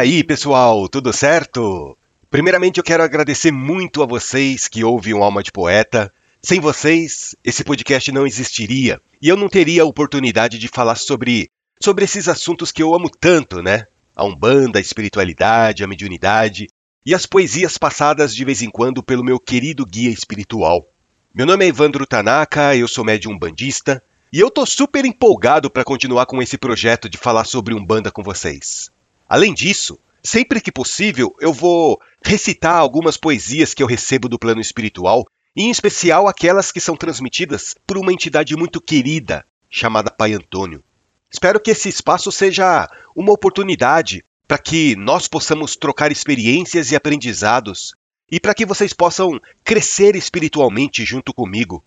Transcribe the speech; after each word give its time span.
Aí, 0.00 0.24
pessoal, 0.24 0.88
tudo 0.88 1.12
certo? 1.12 1.94
Primeiramente, 2.30 2.78
eu 2.78 2.82
quero 2.82 3.02
agradecer 3.02 3.52
muito 3.52 4.02
a 4.02 4.06
vocês 4.06 4.66
que 4.66 4.82
ouvem 4.82 5.12
o 5.12 5.22
Alma 5.22 5.42
de 5.42 5.52
Poeta. 5.52 6.10
Sem 6.40 6.58
vocês, 6.58 7.36
esse 7.44 7.62
podcast 7.62 8.10
não 8.10 8.26
existiria 8.26 8.98
e 9.20 9.28
eu 9.28 9.36
não 9.36 9.46
teria 9.46 9.82
a 9.82 9.84
oportunidade 9.84 10.58
de 10.58 10.68
falar 10.68 10.94
sobre, 10.94 11.50
sobre 11.78 12.06
esses 12.06 12.28
assuntos 12.28 12.72
que 12.72 12.82
eu 12.82 12.94
amo 12.94 13.10
tanto, 13.10 13.62
né? 13.62 13.88
A 14.16 14.24
Umbanda, 14.24 14.78
a 14.78 14.80
espiritualidade, 14.80 15.84
a 15.84 15.86
mediunidade 15.86 16.68
e 17.04 17.14
as 17.14 17.26
poesias 17.26 17.76
passadas 17.76 18.34
de 18.34 18.42
vez 18.42 18.62
em 18.62 18.70
quando 18.70 19.02
pelo 19.02 19.22
meu 19.22 19.38
querido 19.38 19.84
guia 19.84 20.08
espiritual. 20.08 20.88
Meu 21.34 21.44
nome 21.44 21.66
é 21.66 21.68
Evandro 21.68 22.06
Tanaka, 22.06 22.74
eu 22.74 22.88
sou 22.88 23.04
médium 23.04 23.38
bandista 23.38 24.02
e 24.32 24.40
eu 24.40 24.50
tô 24.50 24.64
super 24.64 25.04
empolgado 25.04 25.70
para 25.70 25.84
continuar 25.84 26.24
com 26.24 26.40
esse 26.40 26.56
projeto 26.56 27.06
de 27.06 27.18
falar 27.18 27.44
sobre 27.44 27.74
Umbanda 27.74 28.10
com 28.10 28.22
vocês. 28.22 28.90
Além 29.30 29.54
disso, 29.54 29.96
sempre 30.20 30.60
que 30.60 30.72
possível, 30.72 31.32
eu 31.38 31.52
vou 31.52 32.00
recitar 32.20 32.74
algumas 32.74 33.16
poesias 33.16 33.72
que 33.72 33.80
eu 33.80 33.86
recebo 33.86 34.28
do 34.28 34.40
plano 34.40 34.60
espiritual, 34.60 35.24
em 35.56 35.70
especial 35.70 36.26
aquelas 36.26 36.72
que 36.72 36.80
são 36.80 36.96
transmitidas 36.96 37.76
por 37.86 37.96
uma 37.96 38.12
entidade 38.12 38.56
muito 38.56 38.80
querida 38.80 39.46
chamada 39.70 40.10
Pai 40.10 40.32
Antônio. 40.32 40.82
Espero 41.30 41.60
que 41.60 41.70
esse 41.70 41.88
espaço 41.88 42.32
seja 42.32 42.90
uma 43.14 43.32
oportunidade 43.32 44.24
para 44.48 44.58
que 44.58 44.96
nós 44.96 45.28
possamos 45.28 45.76
trocar 45.76 46.10
experiências 46.10 46.90
e 46.90 46.96
aprendizados 46.96 47.94
e 48.28 48.40
para 48.40 48.52
que 48.52 48.66
vocês 48.66 48.92
possam 48.92 49.40
crescer 49.62 50.16
espiritualmente 50.16 51.04
junto 51.04 51.32
comigo. 51.32 51.84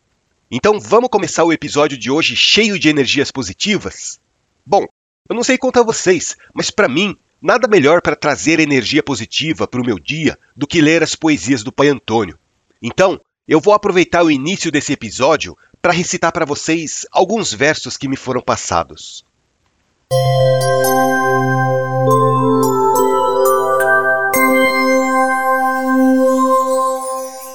Então 0.50 0.80
vamos 0.80 1.10
começar 1.10 1.44
o 1.44 1.52
episódio 1.52 1.98
de 1.98 2.10
hoje 2.10 2.38
cheio 2.38 2.80
de 2.80 2.88
energias 2.88 3.32
positivas? 3.32 4.18
Bom, 4.66 4.86
eu 5.30 5.36
não 5.36 5.44
sei 5.44 5.58
quanto 5.58 5.82
a 5.82 5.84
vocês, 5.84 6.38
mas 6.54 6.72
para 6.72 6.88
mim, 6.88 7.18
nada 7.44 7.68
melhor 7.68 8.02
para 8.02 8.16
trazer 8.16 8.62
energia 8.62 9.04
positiva 9.04 9.68
para 9.68 9.82
o 9.82 9.86
meu 9.86 10.00
dia 10.00 10.40
do 10.56 10.66
que 10.66 10.82
ler 10.82 11.04
as 11.04 11.14
poesias 11.14 11.62
do 11.62 11.74
Pai 11.74 11.90
Antônio. 11.90 12.40
Então, 12.82 13.20
eu 13.46 13.60
vou 13.60 13.74
aproveitar 13.74 14.24
o 14.24 14.32
início 14.32 14.72
desse 14.72 14.94
episódio 14.94 15.58
para 15.82 15.92
recitar 15.92 16.32
para 16.32 16.46
vocês 16.46 17.06
alguns 17.12 17.54
versos 17.54 17.98
que 17.98 18.08
me 18.08 18.16
foram 18.16 18.42
passados. 18.42 19.26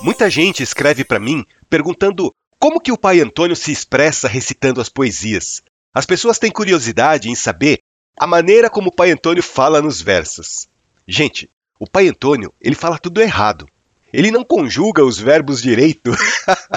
Muita 0.03 0.29
gente 0.29 0.63
escreve 0.63 1.03
para 1.05 1.19
mim 1.19 1.47
perguntando 1.71 2.35
como 2.59 2.81
que 2.81 2.93
o 2.93 2.99
pai 2.99 3.21
Antônio 3.21 3.57
se 3.57 3.73
expressa 3.73 4.29
recitando 4.29 4.83
as 4.83 4.91
poesias? 4.91 5.63
As 5.95 6.05
pessoas 6.05 6.39
têm 6.39 6.51
curiosidade 6.51 7.31
em 7.31 7.35
saber 7.35 7.79
a 8.19 8.27
maneira 8.27 8.69
como 8.69 8.89
o 8.89 8.95
pai 8.95 9.11
Antônio 9.11 9.43
fala 9.43 9.81
nos 9.81 10.03
versos. 10.03 10.69
Gente, 11.07 11.51
o 11.79 11.87
pai 11.87 12.09
Antônio, 12.09 12.53
ele 12.61 12.75
fala 12.75 12.99
tudo 12.99 13.21
errado. 13.21 13.69
Ele 14.13 14.31
não 14.31 14.43
conjuga 14.43 15.05
os 15.05 15.19
verbos 15.19 15.63
direito. 15.63 16.11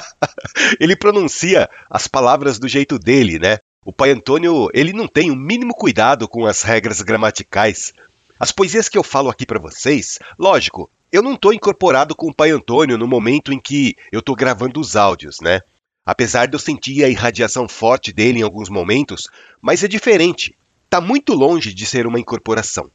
ele 0.78 0.94
pronuncia 0.94 1.68
as 1.90 2.06
palavras 2.06 2.58
do 2.58 2.68
jeito 2.68 2.98
dele, 2.98 3.38
né? 3.38 3.58
O 3.84 3.92
pai 3.92 4.10
Antônio, 4.10 4.68
ele 4.72 4.92
não 4.92 5.08
tem 5.08 5.30
o 5.30 5.36
mínimo 5.36 5.74
cuidado 5.74 6.28
com 6.28 6.46
as 6.46 6.62
regras 6.62 7.02
gramaticais. 7.02 7.92
As 8.38 8.52
poesias 8.52 8.88
que 8.88 8.96
eu 8.96 9.02
falo 9.02 9.28
aqui 9.28 9.44
para 9.44 9.58
vocês, 9.58 10.18
lógico, 10.38 10.88
eu 11.10 11.22
não 11.22 11.34
estou 11.34 11.52
incorporado 11.52 12.14
com 12.14 12.28
o 12.28 12.34
pai 12.34 12.50
Antônio 12.50 12.96
no 12.96 13.08
momento 13.08 13.52
em 13.52 13.58
que 13.58 13.96
eu 14.12 14.20
estou 14.20 14.36
gravando 14.36 14.78
os 14.78 14.94
áudios, 14.94 15.40
né? 15.40 15.60
Apesar 16.04 16.46
de 16.46 16.54
eu 16.54 16.60
sentir 16.60 17.04
a 17.04 17.08
irradiação 17.08 17.68
forte 17.68 18.12
dele 18.12 18.40
em 18.40 18.42
alguns 18.42 18.68
momentos, 18.68 19.28
mas 19.60 19.82
é 19.82 19.88
diferente. 19.88 20.54
Está 20.92 21.00
muito 21.00 21.32
longe 21.32 21.72
de 21.72 21.86
ser 21.86 22.06
uma 22.06 22.20
incorporação. 22.20 22.90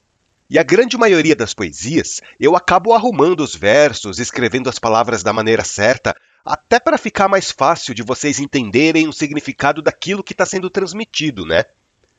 E 0.47 0.59
a 0.59 0.63
grande 0.63 0.95
maioria 0.95 1.35
das 1.35 1.55
poesias, 1.55 2.21
eu 2.39 2.55
acabo 2.55 2.93
arrumando 2.93 3.39
os 3.39 3.55
versos, 3.55 4.19
escrevendo 4.19 4.69
as 4.69 4.77
palavras 4.77 5.23
da 5.23 5.33
maneira 5.33 5.63
certa, 5.63 6.15
até 6.45 6.79
para 6.79 6.99
ficar 6.99 7.27
mais 7.27 7.49
fácil 7.49 7.95
de 7.95 8.03
vocês 8.03 8.39
entenderem 8.39 9.07
o 9.07 9.11
significado 9.11 9.81
daquilo 9.81 10.23
que 10.23 10.33
está 10.33 10.45
sendo 10.45 10.69
transmitido, 10.69 11.43
né? 11.43 11.65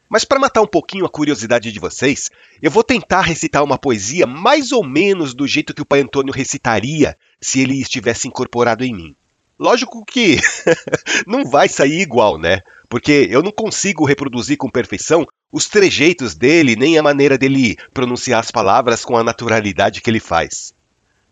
Mas 0.09 0.25
para 0.25 0.41
matar 0.41 0.63
um 0.63 0.67
pouquinho 0.67 1.07
a 1.07 1.09
curiosidade 1.09 1.71
de 1.71 1.79
vocês, 1.79 2.29
eu 2.61 2.73
vou 2.73 2.83
tentar 2.83 3.21
recitar 3.21 3.63
uma 3.63 3.79
poesia 3.79 4.27
mais 4.27 4.73
ou 4.73 4.83
menos 4.83 5.33
do 5.33 5.47
jeito 5.47 5.73
que 5.73 5.83
o 5.83 5.87
Pai 5.87 6.01
Antônio 6.01 6.35
recitaria 6.35 7.17
se 7.41 7.61
ele 7.61 7.81
estivesse 7.81 8.27
incorporado 8.27 8.83
em 8.83 8.93
mim. 8.93 9.17
Lógico 9.59 10.05
que 10.05 10.37
não 11.27 11.45
vai 11.45 11.69
sair 11.69 12.01
igual, 12.01 12.39
né? 12.39 12.61
Porque 12.89 13.27
eu 13.29 13.43
não 13.43 13.51
consigo 13.51 14.05
reproduzir 14.05 14.57
com 14.57 14.71
perfeição 14.71 15.27
os 15.53 15.67
trejeitos 15.67 16.35
dele, 16.35 16.77
nem 16.77 16.97
a 16.97 17.03
maneira 17.03 17.37
dele 17.37 17.77
pronunciar 17.93 18.39
as 18.39 18.51
palavras 18.51 19.05
com 19.05 19.17
a 19.17 19.25
naturalidade 19.25 20.01
que 20.01 20.09
ele 20.09 20.21
faz. 20.21 20.73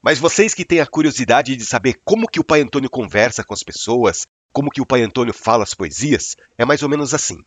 Mas 0.03 0.19
vocês 0.19 0.54
que 0.54 0.65
têm 0.65 0.81
a 0.81 0.86
curiosidade 0.86 1.56
de 1.56 1.65
saber 1.65 2.00
como 2.04 2.26
que 2.26 2.41
o 2.41 2.44
Pai 2.44 2.62
Antônio 2.62 2.91
conversa 2.91 3.44
com 3.44 3.54
as 3.54 3.62
pessoas, 3.62 4.26
como 4.53 4.70
que 4.70 4.81
o 4.81 4.86
Pai 4.86 5.03
Antônio 5.03 5.32
fala 5.32 5.62
as 5.62 5.75
poesias, 5.75 6.36
é 6.59 6.65
mais 6.65 6.82
ou 6.82 6.88
menos 6.88 7.15
assim. 7.15 7.42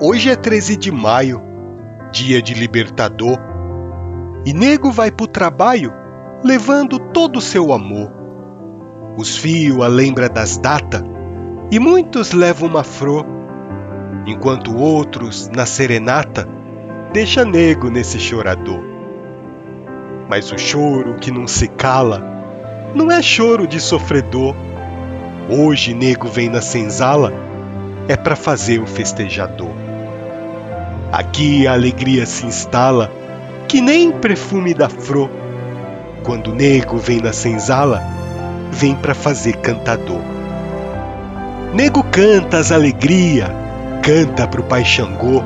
Hoje 0.00 0.28
é 0.28 0.36
13 0.36 0.76
de 0.76 0.92
maio, 0.92 1.40
dia 2.12 2.42
de 2.42 2.52
libertador 2.52 3.45
e 4.46 4.54
nego 4.54 4.92
vai 4.92 5.10
pro 5.10 5.26
trabalho 5.26 5.92
levando 6.44 7.00
todo 7.12 7.38
o 7.38 7.42
seu 7.42 7.72
amor. 7.72 8.12
Os 9.18 9.36
fios 9.36 9.84
a 9.84 9.88
lembra 9.88 10.28
das 10.28 10.56
datas 10.56 11.02
e 11.72 11.80
muitos 11.80 12.30
levam 12.30 12.68
uma 12.68 12.84
flor, 12.84 13.26
enquanto 14.24 14.76
outros, 14.76 15.50
na 15.52 15.66
serenata, 15.66 16.46
deixa 17.12 17.44
nego 17.44 17.90
nesse 17.90 18.20
chorador. 18.20 18.80
Mas 20.30 20.52
o 20.52 20.58
choro 20.58 21.16
que 21.16 21.32
não 21.32 21.48
se 21.48 21.66
cala 21.66 22.22
não 22.94 23.10
é 23.10 23.20
choro 23.20 23.66
de 23.66 23.80
sofredor. 23.80 24.54
Hoje 25.50 25.92
nego 25.92 26.28
vem 26.28 26.48
na 26.48 26.60
senzala 26.60 27.32
é 28.06 28.16
para 28.16 28.36
fazer 28.36 28.80
o 28.80 28.86
festejador. 28.86 29.70
Aqui 31.10 31.66
a 31.66 31.72
alegria 31.72 32.26
se 32.26 32.46
instala 32.46 33.10
que 33.68 33.80
nem 33.80 34.12
perfume 34.12 34.72
da 34.72 34.88
flor. 34.88 35.30
Quando 36.22 36.50
o 36.50 36.54
nego 36.54 36.98
vem 36.98 37.20
na 37.20 37.32
senzala, 37.32 38.02
vem 38.70 38.94
para 38.94 39.14
fazer 39.14 39.56
cantador. 39.56 40.20
Nego 41.74 42.02
canta 42.04 42.58
as 42.58 42.72
alegria, 42.72 43.48
canta 44.02 44.46
pro 44.46 44.62
pai 44.62 44.84
Xangô, 44.84 45.42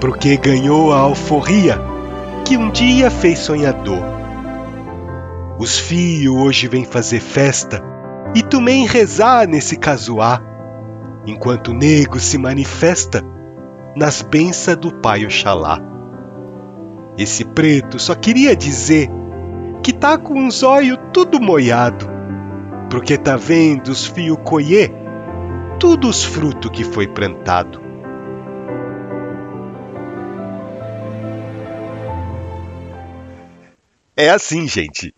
porque 0.00 0.36
ganhou 0.36 0.92
a 0.92 0.98
alforria 0.98 1.80
que 2.44 2.56
um 2.56 2.70
dia 2.70 3.10
fez 3.10 3.38
sonhador. 3.38 4.02
Os 5.58 5.78
fios 5.78 6.34
hoje 6.34 6.68
vêm 6.68 6.84
fazer 6.84 7.20
festa 7.20 7.82
e 8.34 8.42
também 8.42 8.86
rezar 8.86 9.48
nesse 9.48 9.76
casuá, 9.76 10.40
enquanto 11.26 11.68
o 11.68 11.74
nego 11.74 12.20
se 12.20 12.38
manifesta 12.38 13.22
nas 13.96 14.22
bênçãos 14.22 14.76
do 14.76 14.94
pai 14.94 15.24
Oxalá. 15.24 15.97
Esse 17.18 17.44
preto 17.44 17.98
só 17.98 18.14
queria 18.14 18.54
dizer 18.54 19.08
que 19.82 19.92
tá 19.92 20.16
com 20.16 20.38
um 20.38 20.48
zóio 20.48 20.96
tudo 21.12 21.40
moiado, 21.40 22.08
porque 22.88 23.18
tá 23.18 23.36
vendo 23.36 23.88
os 23.88 24.06
fio 24.06 24.36
colher 24.36 24.92
tudo 25.80 26.08
os 26.08 26.22
frutos 26.22 26.70
que 26.70 26.84
foi 26.84 27.08
plantado. 27.08 27.82
É 34.16 34.30
assim, 34.30 34.68
gente. 34.68 35.12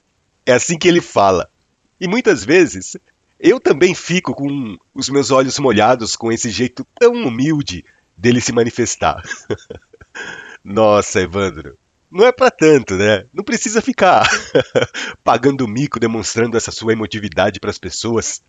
É 0.46 0.52
assim 0.52 0.78
que 0.78 0.88
ele 0.88 1.02
fala. 1.02 1.50
E 2.00 2.08
muitas 2.08 2.42
vezes 2.42 2.96
eu 3.38 3.60
também 3.60 3.94
fico 3.94 4.34
com 4.34 4.78
os 4.94 5.10
meus 5.10 5.30
olhos 5.30 5.58
molhados 5.58 6.16
com 6.16 6.32
esse 6.32 6.48
jeito 6.48 6.86
tão 6.98 7.12
humilde 7.12 7.84
dele 8.16 8.40
se 8.40 8.52
manifestar. 8.52 9.22
Nossa, 10.64 11.20
Evandro, 11.20 11.78
não 12.10 12.26
é 12.26 12.32
para 12.32 12.50
tanto, 12.50 12.96
né? 12.96 13.24
Não 13.32 13.44
precisa 13.44 13.80
ficar 13.80 14.28
pagando 15.22 15.68
mico 15.68 16.00
demonstrando 16.00 16.56
essa 16.56 16.72
sua 16.72 16.92
emotividade 16.92 17.60
para 17.60 17.70
as 17.70 17.78
pessoas. 17.78 18.42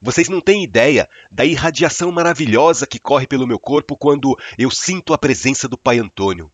Vocês 0.00 0.28
não 0.28 0.40
têm 0.40 0.64
ideia 0.64 1.08
da 1.30 1.44
irradiação 1.44 2.10
maravilhosa 2.10 2.86
que 2.86 2.98
corre 2.98 3.26
pelo 3.26 3.46
meu 3.46 3.58
corpo 3.58 3.96
quando 3.96 4.36
eu 4.58 4.70
sinto 4.70 5.12
a 5.12 5.18
presença 5.18 5.68
do 5.68 5.78
Pai 5.78 5.98
Antônio. 5.98 6.50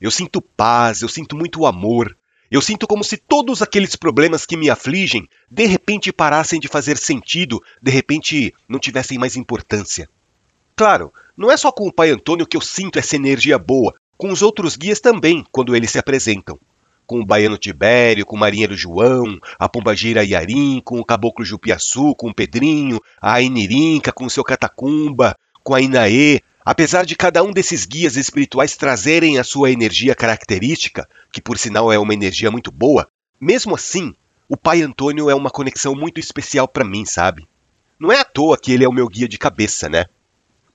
Eu 0.00 0.10
sinto 0.10 0.40
paz, 0.40 1.02
eu 1.02 1.08
sinto 1.08 1.36
muito 1.36 1.66
amor. 1.66 2.16
Eu 2.50 2.60
sinto 2.60 2.86
como 2.86 3.04
se 3.04 3.16
todos 3.16 3.62
aqueles 3.62 3.94
problemas 3.94 4.44
que 4.44 4.56
me 4.56 4.70
afligem 4.70 5.28
de 5.48 5.66
repente 5.66 6.12
parassem 6.12 6.58
de 6.58 6.66
fazer 6.66 6.96
sentido, 6.96 7.62
de 7.80 7.90
repente 7.90 8.52
não 8.68 8.80
tivessem 8.80 9.18
mais 9.18 9.36
importância. 9.36 10.08
Claro, 10.74 11.12
não 11.36 11.50
é 11.50 11.56
só 11.56 11.70
com 11.70 11.86
o 11.86 11.92
Pai 11.92 12.10
Antônio 12.10 12.46
que 12.46 12.56
eu 12.56 12.60
sinto 12.60 12.98
essa 12.98 13.14
energia 13.14 13.58
boa, 13.58 13.94
com 14.20 14.30
os 14.30 14.42
outros 14.42 14.76
guias 14.76 15.00
também, 15.00 15.42
quando 15.50 15.74
eles 15.74 15.90
se 15.90 15.98
apresentam. 15.98 16.58
Com 17.06 17.20
o 17.20 17.24
Baiano 17.24 17.56
Tibério, 17.56 18.26
com 18.26 18.36
o 18.36 18.38
Marinheiro 18.38 18.76
João, 18.76 19.38
a 19.58 19.66
Pombagira 19.66 20.22
Iarim, 20.22 20.82
com 20.84 21.00
o 21.00 21.04
Caboclo 21.04 21.42
Jupiaçu, 21.42 22.14
com 22.14 22.28
o 22.28 22.34
Pedrinho, 22.34 23.00
a 23.18 23.32
Ainirinca 23.32 24.12
com 24.12 24.26
o 24.26 24.30
seu 24.30 24.44
Catacumba, 24.44 25.34
com 25.64 25.74
a 25.74 25.80
Inaê, 25.80 26.40
Apesar 26.62 27.06
de 27.06 27.16
cada 27.16 27.42
um 27.42 27.50
desses 27.50 27.86
guias 27.86 28.16
espirituais 28.16 28.76
trazerem 28.76 29.38
a 29.38 29.44
sua 29.44 29.70
energia 29.70 30.14
característica, 30.14 31.08
que 31.32 31.40
por 31.40 31.56
sinal 31.56 31.90
é 31.90 31.98
uma 31.98 32.12
energia 32.12 32.50
muito 32.50 32.70
boa, 32.70 33.08
mesmo 33.40 33.74
assim, 33.74 34.14
o 34.46 34.58
Pai 34.58 34.82
Antônio 34.82 35.30
é 35.30 35.34
uma 35.34 35.50
conexão 35.50 35.94
muito 35.94 36.20
especial 36.20 36.68
para 36.68 36.84
mim, 36.84 37.06
sabe? 37.06 37.48
Não 37.98 38.12
é 38.12 38.20
à 38.20 38.24
toa 38.24 38.58
que 38.58 38.70
ele 38.70 38.84
é 38.84 38.88
o 38.88 38.92
meu 38.92 39.08
guia 39.08 39.26
de 39.26 39.38
cabeça, 39.38 39.88
né? 39.88 40.04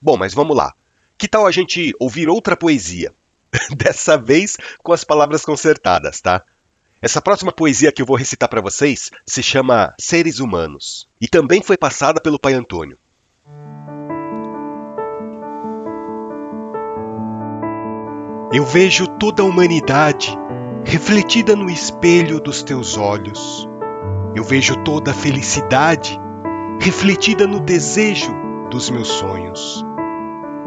Bom, 0.02 0.16
mas 0.16 0.34
vamos 0.34 0.56
lá. 0.56 0.74
Que 1.16 1.28
tal 1.28 1.46
a 1.46 1.52
gente 1.52 1.94
ouvir 2.00 2.28
outra 2.28 2.56
poesia? 2.56 3.14
Dessa 3.76 4.16
vez 4.16 4.56
com 4.82 4.92
as 4.92 5.04
palavras 5.04 5.44
consertadas, 5.44 6.20
tá? 6.20 6.42
Essa 7.00 7.20
próxima 7.20 7.52
poesia 7.52 7.92
que 7.92 8.00
eu 8.00 8.06
vou 8.06 8.16
recitar 8.16 8.48
para 8.48 8.60
vocês 8.60 9.10
se 9.24 9.42
chama 9.42 9.94
Seres 9.98 10.40
Humanos 10.40 11.06
e 11.20 11.28
também 11.28 11.62
foi 11.62 11.76
passada 11.76 12.20
pelo 12.20 12.38
Pai 12.38 12.54
Antônio. 12.54 12.98
Eu 18.52 18.64
vejo 18.64 19.06
toda 19.06 19.42
a 19.42 19.46
humanidade 19.46 20.36
refletida 20.84 21.54
no 21.54 21.68
espelho 21.68 22.40
dos 22.40 22.62
teus 22.62 22.96
olhos. 22.96 23.68
Eu 24.34 24.44
vejo 24.44 24.76
toda 24.82 25.10
a 25.10 25.14
felicidade 25.14 26.18
refletida 26.80 27.46
no 27.46 27.60
desejo 27.60 28.32
dos 28.70 28.88
meus 28.88 29.08
sonhos. 29.08 29.84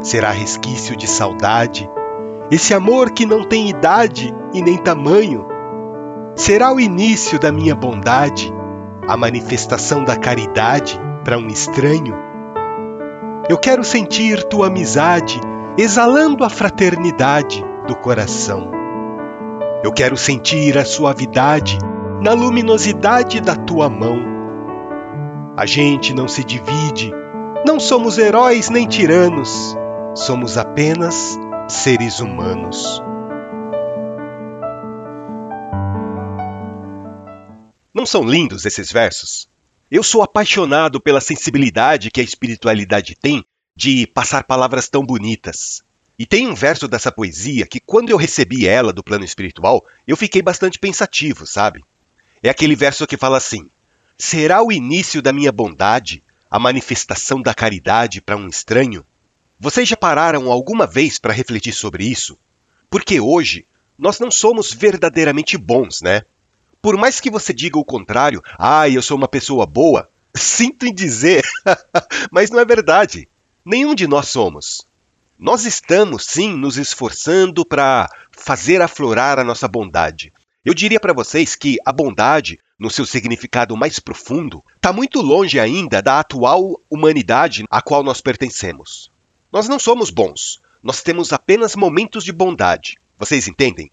Será 0.02 0.30
resquício 0.30 0.96
de 0.96 1.08
saudade, 1.08 1.88
esse 2.50 2.74
amor 2.74 3.12
que 3.12 3.24
não 3.24 3.44
tem 3.44 3.68
idade 3.68 4.34
e 4.52 4.60
nem 4.60 4.76
tamanho. 4.76 5.46
Será 6.34 6.72
o 6.72 6.80
início 6.80 7.38
da 7.38 7.52
minha 7.52 7.76
bondade, 7.76 8.52
a 9.06 9.16
manifestação 9.16 10.04
da 10.04 10.16
caridade 10.16 11.00
para 11.24 11.38
um 11.38 11.46
estranho. 11.46 12.14
Eu 13.48 13.56
quero 13.56 13.84
sentir 13.84 14.42
tua 14.44 14.66
amizade 14.66 15.40
exalando 15.78 16.44
a 16.44 16.50
fraternidade 16.50 17.64
do 17.86 17.94
coração. 17.94 18.70
Eu 19.84 19.92
quero 19.92 20.16
sentir 20.16 20.76
a 20.76 20.84
suavidade 20.84 21.78
na 22.20 22.32
luminosidade 22.32 23.40
da 23.40 23.54
tua 23.54 23.88
mão. 23.88 24.18
A 25.56 25.66
gente 25.66 26.14
não 26.14 26.26
se 26.26 26.44
divide, 26.44 27.12
não 27.66 27.78
somos 27.78 28.18
heróis 28.18 28.70
nem 28.70 28.86
tiranos, 28.86 29.76
somos 30.14 30.58
apenas 30.58 31.38
seres 31.70 32.18
humanos. 32.18 33.00
Não 37.94 38.04
são 38.04 38.24
lindos 38.24 38.66
esses 38.66 38.90
versos? 38.90 39.48
Eu 39.90 40.02
sou 40.02 40.22
apaixonado 40.22 41.00
pela 41.00 41.20
sensibilidade 41.20 42.10
que 42.10 42.20
a 42.20 42.24
espiritualidade 42.24 43.14
tem 43.14 43.44
de 43.76 44.06
passar 44.08 44.44
palavras 44.44 44.88
tão 44.88 45.04
bonitas. 45.04 45.82
E 46.18 46.26
tem 46.26 46.46
um 46.48 46.54
verso 46.54 46.88
dessa 46.88 47.10
poesia 47.12 47.66
que, 47.66 47.80
quando 47.80 48.10
eu 48.10 48.16
recebi 48.16 48.66
ela 48.66 48.92
do 48.92 49.02
plano 49.02 49.24
espiritual, 49.24 49.84
eu 50.06 50.16
fiquei 50.16 50.42
bastante 50.42 50.78
pensativo, 50.78 51.46
sabe? 51.46 51.84
É 52.42 52.50
aquele 52.50 52.74
verso 52.74 53.06
que 53.06 53.16
fala 53.16 53.38
assim: 53.38 53.70
Será 54.18 54.62
o 54.62 54.72
início 54.72 55.22
da 55.22 55.32
minha 55.32 55.52
bondade 55.52 56.22
a 56.50 56.58
manifestação 56.58 57.40
da 57.40 57.54
caridade 57.54 58.20
para 58.20 58.36
um 58.36 58.48
estranho? 58.48 59.04
Vocês 59.62 59.86
já 59.86 59.94
pararam 59.94 60.50
alguma 60.50 60.86
vez 60.86 61.18
para 61.18 61.34
refletir 61.34 61.74
sobre 61.74 62.06
isso? 62.06 62.38
Porque 62.88 63.20
hoje 63.20 63.66
nós 63.98 64.18
não 64.18 64.30
somos 64.30 64.72
verdadeiramente 64.72 65.58
bons, 65.58 66.00
né? 66.00 66.22
Por 66.80 66.96
mais 66.96 67.20
que 67.20 67.30
você 67.30 67.52
diga 67.52 67.78
o 67.78 67.84
contrário, 67.84 68.42
ah, 68.58 68.88
eu 68.88 69.02
sou 69.02 69.18
uma 69.18 69.28
pessoa 69.28 69.66
boa, 69.66 70.08
sinto 70.34 70.86
em 70.86 70.94
dizer, 70.94 71.44
mas 72.32 72.48
não 72.48 72.58
é 72.58 72.64
verdade. 72.64 73.28
Nenhum 73.62 73.94
de 73.94 74.06
nós 74.06 74.30
somos. 74.30 74.86
Nós 75.38 75.66
estamos, 75.66 76.24
sim, 76.24 76.56
nos 76.56 76.78
esforçando 76.78 77.62
para 77.62 78.08
fazer 78.32 78.80
aflorar 78.80 79.38
a 79.38 79.44
nossa 79.44 79.68
bondade. 79.68 80.32
Eu 80.64 80.72
diria 80.72 80.98
para 80.98 81.12
vocês 81.12 81.54
que 81.54 81.76
a 81.84 81.92
bondade, 81.92 82.58
no 82.78 82.88
seu 82.88 83.04
significado 83.04 83.76
mais 83.76 83.98
profundo, 83.98 84.64
está 84.76 84.90
muito 84.90 85.20
longe 85.20 85.60
ainda 85.60 86.00
da 86.00 86.18
atual 86.18 86.80
humanidade 86.88 87.66
a 87.70 87.82
qual 87.82 88.02
nós 88.02 88.22
pertencemos. 88.22 89.10
Nós 89.52 89.68
não 89.68 89.78
somos 89.78 90.10
bons, 90.10 90.60
nós 90.82 91.02
temos 91.02 91.32
apenas 91.32 91.74
momentos 91.74 92.24
de 92.24 92.32
bondade. 92.32 92.96
Vocês 93.18 93.48
entendem? 93.48 93.90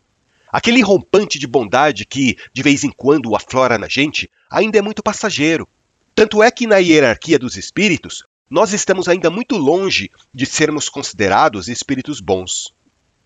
Aquele 0.51 0.81
rompante 0.81 1.39
de 1.39 1.47
bondade 1.47 2.05
que, 2.05 2.37
de 2.53 2.63
vez 2.63 2.83
em 2.83 2.91
quando, 2.91 3.35
aflora 3.35 3.77
na 3.77 3.87
gente, 3.87 4.29
ainda 4.49 4.77
é 4.77 4.81
muito 4.81 5.03
passageiro. 5.03 5.67
Tanto 6.15 6.41
é 6.41 6.49
que 6.49 6.67
na 6.67 6.77
hierarquia 6.77 7.37
dos 7.37 7.57
espíritos, 7.57 8.23
nós 8.49 8.71
estamos 8.71 9.07
ainda 9.07 9.29
muito 9.29 9.57
longe 9.57 10.09
de 10.33 10.45
sermos 10.45 10.89
considerados 10.89 11.67
espíritos 11.67 12.21
bons. 12.21 12.73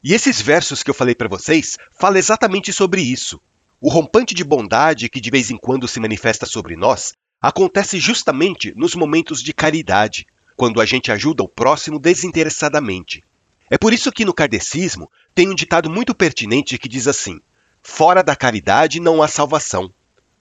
E 0.03 0.13
esses 0.13 0.41
versos 0.41 0.81
que 0.81 0.89
eu 0.89 0.95
falei 0.95 1.13
para 1.13 1.27
vocês 1.27 1.77
falam 1.99 2.17
exatamente 2.17 2.73
sobre 2.73 3.01
isso. 3.01 3.39
O 3.79 3.89
rompante 3.89 4.33
de 4.33 4.43
bondade 4.43 5.09
que 5.09 5.21
de 5.21 5.29
vez 5.29 5.51
em 5.51 5.57
quando 5.57 5.87
se 5.87 5.99
manifesta 5.99 6.45
sobre 6.45 6.75
nós 6.75 7.13
acontece 7.39 7.99
justamente 7.99 8.73
nos 8.75 8.95
momentos 8.95 9.43
de 9.43 9.53
caridade, 9.53 10.25
quando 10.61 10.79
a 10.79 10.85
gente 10.85 11.11
ajuda 11.11 11.41
o 11.41 11.49
próximo 11.49 11.97
desinteressadamente. 11.97 13.23
É 13.67 13.79
por 13.79 13.91
isso 13.91 14.11
que 14.11 14.23
no 14.23 14.31
kardecismo 14.31 15.09
tem 15.33 15.49
um 15.49 15.55
ditado 15.55 15.89
muito 15.89 16.13
pertinente 16.13 16.77
que 16.77 16.87
diz 16.87 17.07
assim: 17.07 17.41
Fora 17.81 18.21
da 18.21 18.35
caridade 18.35 18.99
não 18.99 19.23
há 19.23 19.27
salvação. 19.27 19.91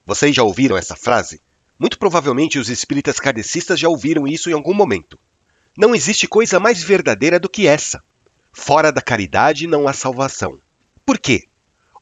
Vocês 0.04 0.36
já 0.36 0.42
ouviram 0.42 0.76
essa 0.76 0.94
frase? 0.94 1.40
Muito 1.78 1.98
provavelmente 1.98 2.58
os 2.58 2.68
espíritas 2.68 3.18
kardecistas 3.18 3.80
já 3.80 3.88
ouviram 3.88 4.28
isso 4.28 4.50
em 4.50 4.52
algum 4.52 4.74
momento. 4.74 5.18
Não 5.74 5.94
existe 5.94 6.28
coisa 6.28 6.60
mais 6.60 6.82
verdadeira 6.82 7.40
do 7.40 7.48
que 7.48 7.66
essa. 7.66 8.02
Fora 8.52 8.92
da 8.92 9.00
caridade 9.00 9.66
não 9.66 9.88
há 9.88 9.94
salvação. 9.94 10.60
Por 11.06 11.18
quê? 11.18 11.44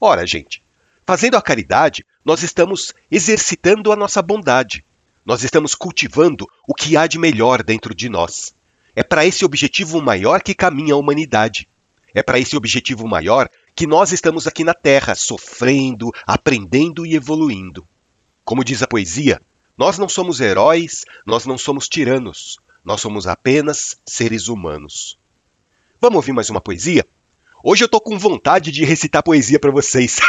Ora, 0.00 0.26
gente, 0.26 0.60
fazendo 1.06 1.36
a 1.36 1.40
caridade, 1.40 2.04
nós 2.24 2.42
estamos 2.42 2.92
exercitando 3.12 3.92
a 3.92 3.96
nossa 3.96 4.20
bondade. 4.20 4.84
Nós 5.28 5.44
estamos 5.44 5.74
cultivando 5.74 6.46
o 6.66 6.72
que 6.72 6.96
há 6.96 7.06
de 7.06 7.18
melhor 7.18 7.62
dentro 7.62 7.94
de 7.94 8.08
nós. 8.08 8.54
É 8.96 9.02
para 9.02 9.26
esse 9.26 9.44
objetivo 9.44 10.00
maior 10.00 10.42
que 10.42 10.54
caminha 10.54 10.94
a 10.94 10.96
humanidade. 10.96 11.68
É 12.14 12.22
para 12.22 12.38
esse 12.38 12.56
objetivo 12.56 13.06
maior 13.06 13.46
que 13.74 13.86
nós 13.86 14.10
estamos 14.10 14.46
aqui 14.46 14.64
na 14.64 14.72
Terra, 14.72 15.14
sofrendo, 15.14 16.10
aprendendo 16.26 17.04
e 17.04 17.14
evoluindo. 17.14 17.86
Como 18.42 18.64
diz 18.64 18.82
a 18.82 18.86
poesia, 18.86 19.38
nós 19.76 19.98
não 19.98 20.08
somos 20.08 20.40
heróis, 20.40 21.04
nós 21.26 21.44
não 21.44 21.58
somos 21.58 21.90
tiranos, 21.90 22.58
nós 22.82 22.98
somos 22.98 23.26
apenas 23.26 23.98
seres 24.06 24.48
humanos. 24.48 25.18
Vamos 26.00 26.16
ouvir 26.16 26.32
mais 26.32 26.48
uma 26.48 26.62
poesia? 26.62 27.04
Hoje 27.62 27.84
eu 27.84 27.88
tô 27.88 28.00
com 28.00 28.18
vontade 28.18 28.72
de 28.72 28.82
recitar 28.82 29.22
poesia 29.22 29.60
para 29.60 29.70
vocês. 29.70 30.20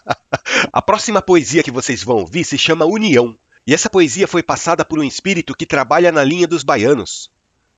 a 0.70 0.82
próxima 0.82 1.22
poesia 1.22 1.62
que 1.62 1.70
vocês 1.70 2.04
vão 2.04 2.16
ouvir 2.16 2.44
se 2.44 2.58
chama 2.58 2.84
União. 2.84 3.38
E 3.66 3.72
essa 3.72 3.88
poesia 3.88 4.28
foi 4.28 4.42
passada 4.42 4.84
por 4.84 4.98
um 4.98 5.04
espírito 5.04 5.54
que 5.54 5.64
trabalha 5.64 6.12
na 6.12 6.22
linha 6.22 6.46
dos 6.46 6.62
baianos. 6.62 7.30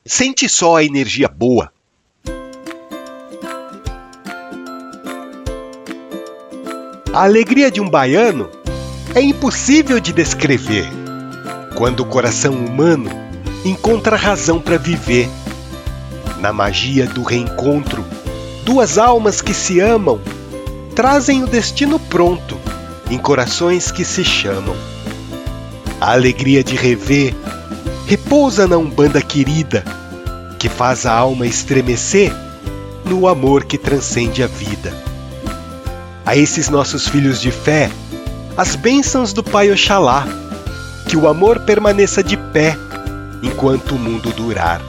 Sente 0.05 0.49
só 0.49 0.77
a 0.77 0.85
energia 0.85 1.29
boa. 1.29 1.73
A 7.13 7.23
alegria 7.23 7.71
de 7.71 7.81
um 7.81 7.89
baiano 7.89 8.51
é 9.15 9.21
impossível 9.21 10.01
de 10.01 10.13
descrever 10.13 10.87
quando 11.77 12.01
o 12.01 12.07
coração 12.07 12.53
humano 12.53 13.11
encontra 13.65 14.17
razão 14.17 14.61
para 14.61 14.77
viver. 14.77 15.29
Na 16.41 16.53
magia 16.53 17.07
do 17.07 17.23
reencontro, 17.23 18.05
duas 18.65 18.99
almas 18.99 19.41
que 19.41 19.55
se 19.55 19.79
amam 19.79 20.21
trazem 20.95 21.45
o 21.45 21.47
destino 21.47 22.01
pronto 22.01 22.59
em 23.09 23.19
corações 23.19 23.93
que 23.93 24.05
se 24.05 24.25
chamam. 24.25 24.96
A 26.01 26.13
alegria 26.13 26.63
de 26.63 26.77
rever 26.77 27.35
repousa 28.07 28.67
na 28.67 28.77
umbanda 28.77 29.21
querida, 29.21 29.85
que 30.59 30.69
faz 30.69 31.07
a 31.07 31.13
alma 31.13 31.47
estremecer 31.47 32.33
no 33.05 33.27
amor 33.27 33.65
que 33.65 33.79
transcende 33.79 34.43
a 34.43 34.47
vida. 34.47 34.93
A 36.25 36.37
esses 36.37 36.69
nossos 36.69 37.09
filhos 37.09 37.41
de 37.41 37.51
fé, 37.51 37.91
as 38.57 38.75
bênçãos 38.75 39.33
do 39.33 39.43
Pai 39.43 39.71
Oxalá 39.71 40.27
que 41.07 41.17
o 41.17 41.29
amor 41.29 41.61
permaneça 41.61 42.23
de 42.23 42.37
pé 42.37 42.77
enquanto 43.43 43.95
o 43.95 43.99
mundo 43.99 44.33
durar. 44.33 44.81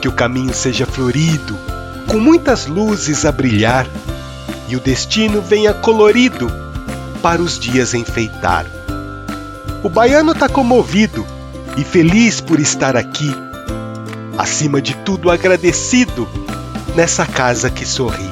Que 0.00 0.08
o 0.08 0.12
caminho 0.12 0.54
seja 0.54 0.86
florido, 0.86 1.58
com 2.06 2.18
muitas 2.18 2.66
luzes 2.66 3.24
a 3.26 3.32
brilhar, 3.32 3.86
e 4.68 4.76
o 4.76 4.80
destino 4.80 5.42
venha 5.42 5.74
colorido 5.74 6.50
para 7.22 7.42
os 7.42 7.58
dias 7.58 7.92
enfeitar. 7.94 8.66
O 9.80 9.88
baiano 9.88 10.32
está 10.32 10.48
comovido 10.48 11.24
e 11.76 11.84
feliz 11.84 12.40
por 12.40 12.58
estar 12.58 12.96
aqui, 12.96 13.30
acima 14.36 14.82
de 14.82 14.96
tudo 14.96 15.30
agradecido 15.30 16.28
nessa 16.96 17.24
casa 17.24 17.70
que 17.70 17.86
sorri. 17.86 18.28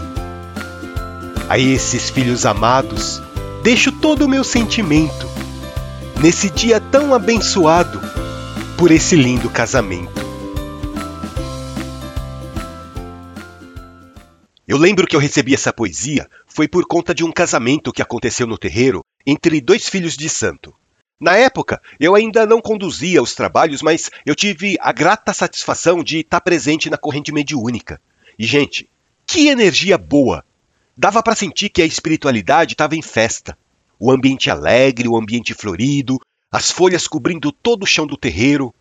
A 1.49 1.57
esses 1.57 2.11
filhos 2.11 2.45
amados, 2.45 3.23
deixo 3.63 3.93
todo 3.93 4.23
o 4.23 4.29
meu 4.29 4.43
sentimento 4.43 5.29
nesse 6.21 6.51
dia 6.51 6.81
tão 6.81 7.15
abençoado 7.15 8.01
por 8.77 8.91
esse 8.91 9.15
lindo 9.15 9.49
casamento. 9.49 10.27
Eu 14.67 14.79
lembro 14.79 15.07
que 15.07 15.15
eu 15.15 15.21
recebi 15.21 15.55
essa 15.55 15.73
poesia 15.73 16.27
foi 16.45 16.67
por 16.67 16.85
conta 16.89 17.15
de 17.15 17.23
um 17.23 17.31
casamento 17.31 17.93
que 17.93 18.03
aconteceu 18.03 18.49
no 18.49 18.59
terreiro 18.59 19.05
entre 19.25 19.61
dois 19.61 19.89
filhos 19.89 20.17
de 20.17 20.29
santo. 20.29 20.75
Na 21.19 21.35
época, 21.37 21.81
eu 21.99 22.15
ainda 22.15 22.45
não 22.45 22.61
conduzia 22.61 23.23
os 23.23 23.35
trabalhos, 23.35 23.81
mas 23.81 24.11
eu 24.25 24.35
tive 24.35 24.77
a 24.81 24.93
grata 24.93 25.33
satisfação 25.33 26.03
de 26.05 26.19
estar 26.19 26.43
presente 26.43 26.91
na 26.91 26.99
corrente 26.99 27.33
mediúnica. 27.33 28.01
E, 28.39 28.45
gente, 28.45 28.89
que 29.27 29.49
energia 29.49 29.97
boa! 29.97 30.45
Dava 30.97 31.23
para 31.23 31.35
sentir 31.35 31.71
que 31.71 31.81
a 31.81 31.87
espiritualidade 31.87 32.75
estava 32.75 32.97
em 32.97 33.03
festa. 33.03 33.57
O 33.99 34.11
ambiente 34.11 34.51
alegre, 34.51 35.09
o 35.09 35.17
ambiente 35.17 35.55
florido, 35.55 36.21
as 36.53 36.71
folhas 36.71 37.09
cobrindo 37.09 37.51
todo 37.51 37.85
o 37.85 37.87
chão 37.87 38.07
do 38.07 38.17
terreiro. 38.17 38.75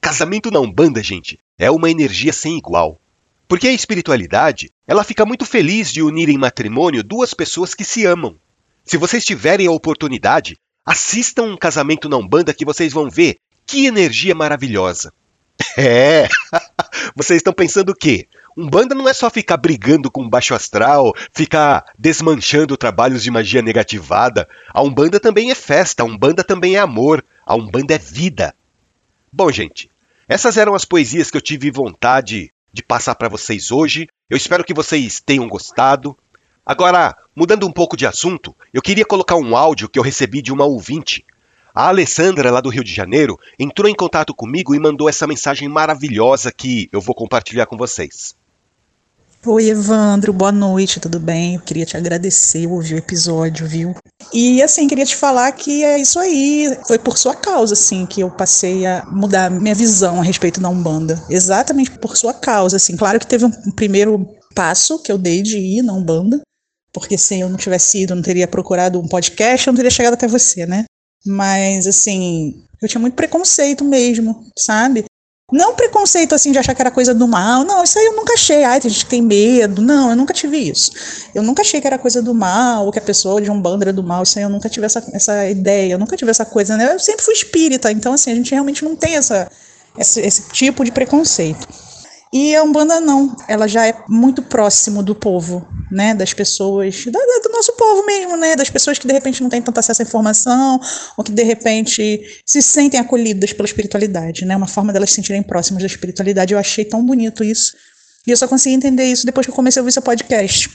Casamento 0.00 0.50
na 0.50 0.60
Umbanda, 0.60 1.02
gente, 1.02 1.38
é 1.56 1.70
uma 1.70 1.90
energia 1.90 2.32
sem 2.32 2.58
igual. 2.58 3.00
Porque 3.48 3.68
a 3.68 3.72
espiritualidade, 3.72 4.70
ela 4.88 5.04
fica 5.04 5.24
muito 5.24 5.44
feliz 5.44 5.92
de 5.92 6.02
unir 6.02 6.28
em 6.28 6.38
matrimônio 6.38 7.04
duas 7.04 7.32
pessoas 7.32 7.74
que 7.74 7.84
se 7.84 8.04
amam. 8.04 8.36
Se 8.84 8.96
vocês 8.96 9.24
tiverem 9.24 9.68
a 9.68 9.72
oportunidade, 9.72 10.56
assistam 10.86 11.42
um 11.42 11.56
casamento 11.56 12.08
na 12.08 12.16
Umbanda 12.16 12.54
que 12.54 12.64
vocês 12.64 12.92
vão 12.92 13.10
ver 13.10 13.38
que 13.66 13.86
energia 13.86 14.34
maravilhosa. 14.34 15.12
É! 15.76 16.28
Vocês 17.16 17.38
estão 17.38 17.52
pensando 17.52 17.90
o 17.90 17.94
quê? 17.94 18.26
Umbanda 18.56 18.94
não 18.94 19.08
é 19.08 19.12
só 19.12 19.28
ficar 19.28 19.58
brigando 19.58 20.10
com 20.10 20.28
baixo 20.28 20.54
astral, 20.54 21.12
ficar 21.32 21.84
desmanchando 21.98 22.76
trabalhos 22.76 23.22
de 23.22 23.30
magia 23.30 23.60
negativada. 23.60 24.48
A 24.72 24.82
Umbanda 24.82 25.20
também 25.20 25.50
é 25.50 25.54
festa, 25.54 26.02
a 26.02 26.06
Umbanda 26.06 26.42
também 26.42 26.76
é 26.76 26.78
amor, 26.78 27.24
a 27.44 27.54
Umbanda 27.54 27.94
é 27.94 27.98
vida. 27.98 28.54
Bom, 29.30 29.50
gente, 29.50 29.90
essas 30.26 30.56
eram 30.56 30.74
as 30.74 30.84
poesias 30.84 31.30
que 31.30 31.36
eu 31.36 31.42
tive 31.42 31.70
vontade 31.70 32.50
de 32.72 32.82
passar 32.82 33.14
para 33.14 33.28
vocês 33.28 33.70
hoje. 33.70 34.08
Eu 34.28 34.36
espero 34.36 34.64
que 34.64 34.74
vocês 34.74 35.20
tenham 35.20 35.48
gostado. 35.48 36.16
Agora, 36.66 37.16
mudando 37.32 37.64
um 37.64 37.70
pouco 37.70 37.96
de 37.96 38.08
assunto, 38.08 38.52
eu 38.74 38.82
queria 38.82 39.04
colocar 39.04 39.36
um 39.36 39.56
áudio 39.56 39.88
que 39.88 39.96
eu 39.96 40.02
recebi 40.02 40.42
de 40.42 40.52
uma 40.52 40.64
ouvinte. 40.64 41.24
A 41.72 41.86
Alessandra, 41.86 42.50
lá 42.50 42.60
do 42.60 42.70
Rio 42.70 42.82
de 42.82 42.92
Janeiro, 42.92 43.38
entrou 43.56 43.88
em 43.88 43.94
contato 43.94 44.34
comigo 44.34 44.74
e 44.74 44.80
mandou 44.80 45.08
essa 45.08 45.28
mensagem 45.28 45.68
maravilhosa 45.68 46.50
que 46.50 46.88
eu 46.92 47.00
vou 47.00 47.14
compartilhar 47.14 47.66
com 47.66 47.76
vocês. 47.76 48.34
Oi, 49.44 49.68
Evandro, 49.68 50.32
boa 50.32 50.50
noite, 50.50 50.98
tudo 50.98 51.20
bem? 51.20 51.54
Eu 51.54 51.60
queria 51.60 51.86
te 51.86 51.96
agradecer, 51.96 52.64
eu 52.64 52.72
ouvi 52.72 52.94
o 52.94 52.98
episódio, 52.98 53.64
viu? 53.64 53.94
E 54.34 54.60
assim, 54.60 54.88
queria 54.88 55.06
te 55.06 55.14
falar 55.14 55.52
que 55.52 55.84
é 55.84 56.00
isso 56.00 56.18
aí, 56.18 56.76
foi 56.88 56.98
por 56.98 57.16
sua 57.16 57.36
causa, 57.36 57.74
assim, 57.74 58.04
que 58.06 58.22
eu 58.22 58.30
passei 58.30 58.84
a 58.84 59.06
mudar 59.06 59.52
minha 59.52 59.74
visão 59.74 60.18
a 60.20 60.24
respeito 60.24 60.60
da 60.60 60.68
Umbanda. 60.68 61.22
Exatamente 61.30 61.92
por 61.92 62.16
sua 62.16 62.34
causa, 62.34 62.76
assim. 62.76 62.96
Claro 62.96 63.20
que 63.20 63.26
teve 63.28 63.44
um 63.44 63.70
primeiro 63.70 64.26
passo 64.52 65.00
que 65.00 65.12
eu 65.12 65.18
dei 65.18 65.42
de 65.42 65.58
ir 65.58 65.82
na 65.82 65.92
Umbanda, 65.92 66.40
porque 66.96 67.18
se 67.18 67.38
eu 67.38 67.50
não 67.50 67.58
tivesse 67.58 68.04
ido, 68.04 68.14
não 68.14 68.22
teria 68.22 68.48
procurado 68.48 68.98
um 68.98 69.06
podcast, 69.06 69.66
eu 69.66 69.72
não 69.72 69.76
teria 69.76 69.90
chegado 69.90 70.14
até 70.14 70.26
você, 70.26 70.64
né? 70.64 70.86
Mas, 71.26 71.86
assim, 71.86 72.64
eu 72.80 72.88
tinha 72.88 72.98
muito 72.98 73.12
preconceito 73.12 73.84
mesmo, 73.84 74.46
sabe? 74.58 75.04
Não 75.52 75.74
preconceito 75.74 76.34
assim 76.34 76.50
de 76.52 76.58
achar 76.58 76.74
que 76.74 76.80
era 76.80 76.90
coisa 76.90 77.14
do 77.14 77.28
mal, 77.28 77.64
não, 77.64 77.84
isso 77.84 77.98
aí 77.98 78.06
eu 78.06 78.16
nunca 78.16 78.32
achei. 78.32 78.64
Ai, 78.64 78.80
tem 78.80 78.90
gente 78.90 79.04
que 79.04 79.10
tem 79.10 79.20
medo. 79.20 79.82
Não, 79.82 80.08
eu 80.08 80.16
nunca 80.16 80.32
tive 80.32 80.56
isso. 80.56 80.90
Eu 81.34 81.42
nunca 81.42 81.60
achei 81.60 81.82
que 81.82 81.86
era 81.86 81.98
coisa 81.98 82.22
do 82.22 82.32
mal, 82.32 82.86
ou 82.86 82.90
que 82.90 82.98
a 82.98 83.02
pessoa 83.02 83.42
de 83.42 83.50
um 83.50 83.60
bando 83.60 83.84
era 83.84 83.92
do 83.92 84.02
mal. 84.02 84.22
Isso 84.22 84.38
aí 84.38 84.44
eu 84.46 84.50
nunca 84.50 84.70
tive 84.70 84.86
essa, 84.86 85.04
essa 85.12 85.46
ideia, 85.50 85.92
eu 85.92 85.98
nunca 85.98 86.16
tive 86.16 86.30
essa 86.30 86.46
coisa, 86.46 86.78
né? 86.78 86.94
Eu 86.94 86.98
sempre 86.98 87.22
fui 87.22 87.34
espírita, 87.34 87.92
então 87.92 88.14
assim, 88.14 88.32
a 88.32 88.34
gente 88.34 88.50
realmente 88.52 88.82
não 88.82 88.96
tem 88.96 89.16
essa, 89.16 89.50
esse, 89.98 90.20
esse 90.22 90.48
tipo 90.48 90.82
de 90.82 90.90
preconceito. 90.90 91.68
E 92.38 92.54
a 92.54 92.62
Umbanda 92.62 93.00
não, 93.00 93.34
ela 93.48 93.66
já 93.66 93.86
é 93.86 93.96
muito 94.06 94.42
próximo 94.42 95.02
do 95.02 95.14
povo, 95.14 95.66
né, 95.90 96.14
das 96.14 96.34
pessoas, 96.34 97.06
da, 97.06 97.18
do 97.18 97.50
nosso 97.50 97.72
povo 97.72 98.04
mesmo, 98.04 98.36
né, 98.36 98.54
das 98.54 98.68
pessoas 98.68 98.98
que 98.98 99.06
de 99.06 99.12
repente 99.14 99.42
não 99.42 99.48
têm 99.48 99.62
tanto 99.62 99.80
acesso 99.80 100.02
à 100.02 100.04
informação, 100.04 100.78
ou 101.16 101.24
que 101.24 101.32
de 101.32 101.42
repente 101.42 102.42
se 102.44 102.60
sentem 102.60 103.00
acolhidas 103.00 103.54
pela 103.54 103.64
espiritualidade, 103.64 104.44
né, 104.44 104.54
uma 104.54 104.66
forma 104.66 104.92
delas 104.92 105.08
se 105.08 105.16
sentirem 105.16 105.42
próximas 105.42 105.82
da 105.82 105.86
espiritualidade. 105.86 106.52
Eu 106.52 106.58
achei 106.58 106.84
tão 106.84 107.02
bonito 107.02 107.42
isso. 107.42 107.74
E 108.26 108.32
eu 108.32 108.36
só 108.36 108.46
consegui 108.46 108.74
entender 108.74 109.04
isso 109.04 109.24
depois 109.24 109.46
que 109.46 109.50
eu 109.50 109.56
comecei 109.56 109.80
a 109.80 109.82
ouvir 109.82 109.92
seu 109.92 110.02
podcast. 110.02 110.68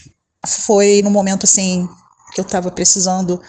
Foi 0.48 1.04
no 1.04 1.12
momento, 1.12 1.44
assim, 1.44 1.88
que 2.34 2.42
eu 2.42 2.44
estava 2.44 2.72
precisando 2.72 3.40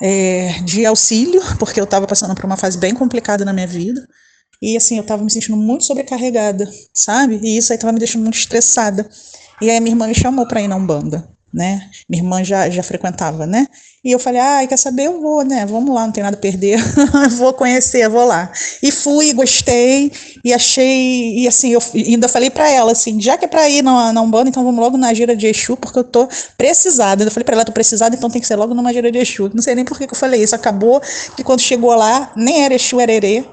é, 0.00 0.60
de 0.64 0.84
auxílio, 0.84 1.40
porque 1.60 1.78
eu 1.78 1.84
estava 1.84 2.08
passando 2.08 2.34
por 2.34 2.44
uma 2.44 2.56
fase 2.56 2.76
bem 2.76 2.92
complicada 2.92 3.44
na 3.44 3.52
minha 3.52 3.68
vida. 3.68 4.04
E 4.62 4.76
assim, 4.76 4.96
eu 4.96 5.02
tava 5.02 5.24
me 5.24 5.30
sentindo 5.30 5.56
muito 5.56 5.84
sobrecarregada, 5.84 6.70
sabe? 6.94 7.40
E 7.42 7.56
isso 7.58 7.72
aí 7.72 7.78
tava 7.78 7.92
me 7.92 7.98
deixando 7.98 8.22
muito 8.22 8.38
estressada. 8.38 9.10
E 9.60 9.68
aí 9.68 9.80
minha 9.80 9.92
irmã 9.92 10.06
me 10.06 10.14
chamou 10.14 10.46
para 10.46 10.62
ir 10.62 10.68
na 10.68 10.76
Umbanda, 10.76 11.28
né? 11.52 11.90
Minha 12.08 12.22
irmã 12.22 12.44
já, 12.44 12.70
já 12.70 12.80
frequentava, 12.80 13.44
né? 13.44 13.66
E 14.04 14.12
eu 14.12 14.20
falei, 14.20 14.40
ah, 14.40 14.64
quer 14.66 14.76
saber? 14.76 15.06
Eu 15.06 15.20
vou, 15.20 15.44
né? 15.44 15.66
Vamos 15.66 15.92
lá, 15.92 16.04
não 16.04 16.12
tem 16.12 16.22
nada 16.22 16.36
a 16.36 16.40
perder. 16.40 16.78
vou 17.38 17.52
conhecer, 17.52 18.08
vou 18.08 18.24
lá. 18.24 18.52
E 18.80 18.90
fui, 18.92 19.32
gostei, 19.32 20.12
e 20.44 20.52
achei, 20.52 21.38
e 21.38 21.48
assim, 21.48 21.70
eu 21.70 21.82
ainda 21.94 22.28
falei 22.28 22.50
para 22.50 22.68
ela, 22.68 22.92
assim, 22.92 23.20
já 23.20 23.36
que 23.36 23.44
é 23.44 23.48
pra 23.48 23.68
ir 23.68 23.82
na, 23.82 24.12
na 24.12 24.20
Umbanda, 24.22 24.48
então 24.48 24.64
vamos 24.64 24.80
logo 24.80 24.96
na 24.96 25.12
gira 25.12 25.36
de 25.36 25.46
Exu, 25.48 25.76
porque 25.76 25.98
eu 25.98 26.04
tô 26.04 26.28
precisada. 26.56 27.24
Eu 27.24 27.30
falei 27.30 27.44
para 27.44 27.54
ela, 27.54 27.64
tô 27.64 27.72
precisada, 27.72 28.14
então 28.14 28.30
tem 28.30 28.40
que 28.40 28.46
ser 28.46 28.56
logo 28.56 28.74
numa 28.74 28.92
gira 28.92 29.10
de 29.10 29.18
Exu. 29.18 29.50
Não 29.52 29.62
sei 29.62 29.74
nem 29.74 29.84
por 29.84 29.98
que, 29.98 30.06
que 30.06 30.14
eu 30.14 30.18
falei 30.18 30.42
isso. 30.42 30.54
Acabou 30.54 31.00
que 31.36 31.44
quando 31.44 31.60
chegou 31.60 31.94
lá, 31.94 32.32
nem 32.36 32.64
era 32.64 32.74
Exu, 32.74 33.00
era 33.00 33.12
Erê. 33.12 33.44